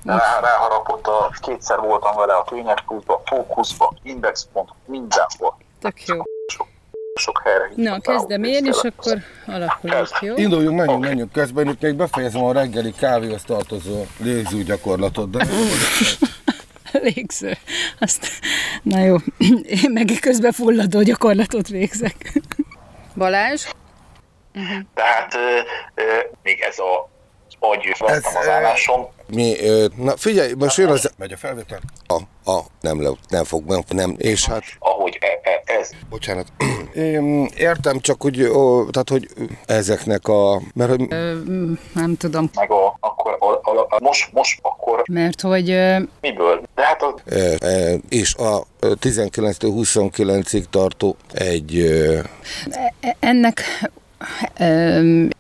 Rá, 0.05 0.41
ráharapott, 0.41 1.07
a, 1.07 1.31
kétszer 1.41 1.79
voltam 1.79 2.17
vele 2.17 2.35
a 2.35 2.45
Tényekútba, 2.49 3.23
Fókuszba, 3.25 3.95
Index.hu, 4.03 4.65
mindenhol. 4.85 5.57
Tök 5.81 6.05
jó. 6.07 6.23
Sok, 6.47 6.67
sok 7.15 7.43
helyre. 7.45 7.71
Na, 7.77 8.01
kezdem 8.01 8.45
én, 8.45 8.65
és 8.65 8.81
akkor 8.83 9.19
alakulunk, 9.47 10.09
jó? 10.21 10.37
Induljunk, 10.37 10.77
menjünk, 10.77 10.99
okay. 10.99 11.09
menjünk. 11.09 11.33
Közben 11.33 11.69
itt 11.69 11.81
még 11.81 11.95
befejezem 11.95 12.45
a 12.45 12.53
reggeli 12.53 12.93
kávéhoz 12.93 13.43
tartozó 13.43 14.05
légző 14.19 14.63
gyakorlatot, 14.63 15.31
de... 15.31 15.47
légző. 17.15 17.57
Azt, 18.01 18.27
na 18.83 18.99
jó, 18.99 19.17
én 19.83 19.91
meg 19.91 20.11
közben 20.21 20.53
fulladó 20.53 21.03
gyakorlatot 21.03 21.69
végzek. 21.69 22.41
Balázs? 23.17 23.65
Uh-huh. 24.55 24.79
Tehát 24.95 25.35
euh, 25.35 25.65
euh, 25.95 26.25
még 26.43 26.61
ez 26.61 26.79
a 26.79 27.09
agy 27.61 27.95
vettem 27.99 28.37
az 28.37 28.49
állásom. 28.49 29.09
Mi, 29.27 29.55
na 29.97 30.17
figyelj, 30.17 30.53
most 30.53 30.77
jön 30.77 30.89
az... 30.89 31.13
Megy 31.17 31.33
a 31.33 31.37
felvétel? 31.37 31.81
A, 32.07 32.51
a, 32.51 32.61
nem, 32.81 33.03
le, 33.03 33.11
nem 33.29 33.45
fog, 33.45 33.65
nem, 33.65 33.83
nem, 33.89 34.15
és 34.19 34.47
hát... 34.47 34.65
e, 35.79 35.81
e, 35.81 35.81
ez. 35.81 35.91
Bocsánat. 36.09 36.47
Én 36.95 37.49
értem 37.57 38.01
csak, 38.01 38.23
hogy, 38.23 38.43
ó, 38.43 38.91
tehát, 38.91 39.09
hogy 39.09 39.29
ezeknek 39.67 40.29
a... 40.29 40.61
Mert, 40.75 40.91
hogy... 40.91 41.07
Ö, 41.09 41.39
nem 41.95 42.17
tudom. 42.17 42.51
Meg 42.55 42.71
a, 42.71 42.97
akkor, 43.01 43.37
a, 43.39 43.71
a, 43.71 43.87
a, 43.89 43.99
most, 44.03 44.33
most, 44.33 44.59
akkor... 44.63 45.03
Mert 45.11 45.41
hogy... 45.41 45.71
Ö... 45.71 45.99
Miből? 46.21 46.63
De 46.75 46.83
hát 46.83 47.03
a... 47.03 47.15
E, 47.27 47.57
e, 47.61 47.99
és 48.09 48.35
a 48.35 48.63
19-29-ig 48.81 50.65
tartó 50.71 51.17
egy... 51.33 51.79
E, 52.71 53.17
ennek 53.19 53.63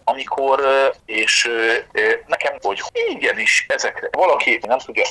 amikor, 0.05 0.61
és 1.07 1.49
nekem, 2.27 2.53
hogy 2.63 2.83
igenis 2.93 3.67
ezekre 3.69 4.09
valaki 4.13 4.61
nem 4.67 4.79
tudja, 4.79 5.05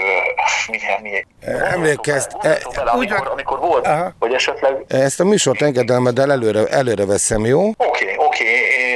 milyen, 0.68 1.02
milyen. 1.02 1.26
Emlékezz, 1.64 2.26
amikor, 2.86 3.28
amikor 3.28 3.60
volt, 3.60 3.88
Aha. 3.88 4.14
hogy 4.20 4.34
esetleg... 4.34 4.84
Ezt 4.88 5.20
a 5.20 5.24
műsort 5.24 5.62
engedelmeddel 5.62 6.32
előre, 6.32 6.66
előre 6.66 7.06
veszem, 7.06 7.46
jó? 7.46 7.68
Oké, 7.68 7.86
okay, 7.86 8.16
oké, 8.18 8.44
okay. 8.44 8.87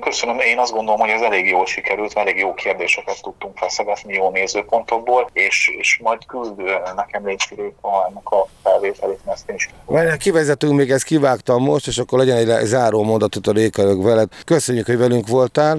Köszönöm. 0.00 0.38
Én 0.38 0.58
azt 0.58 0.72
gondolom, 0.72 1.00
hogy 1.00 1.10
ez 1.10 1.20
elég 1.20 1.46
jól 1.46 1.66
sikerült, 1.66 2.12
elég 2.12 2.38
jó 2.38 2.54
kérdéseket 2.54 3.22
tudtunk 3.22 3.58
feszegetni 3.58 4.14
jó 4.14 4.30
nézőpontokból, 4.30 5.30
és, 5.32 5.70
és 5.78 6.00
majd 6.02 6.26
küld 6.26 6.62
nekem 6.96 7.26
légy 7.26 7.42
a, 7.80 7.88
ennek 8.08 8.30
a 8.30 8.46
felvételét, 8.62 9.18
mert 9.24 9.36
ezt 9.36 9.50
is. 9.50 9.70
Várjál, 9.86 10.16
kivezetünk, 10.16 10.72
még 10.72 10.90
ezt 10.90 11.04
kivágtam 11.04 11.62
most, 11.62 11.86
és 11.86 11.98
akkor 11.98 12.18
legyen 12.18 12.36
egy 12.36 12.64
záró 12.64 13.02
mondatot 13.02 13.46
a 13.46 13.52
rékelők 13.52 14.02
veled. 14.02 14.28
Köszönjük, 14.44 14.86
hogy 14.86 14.98
velünk 14.98 15.28
voltál. 15.28 15.78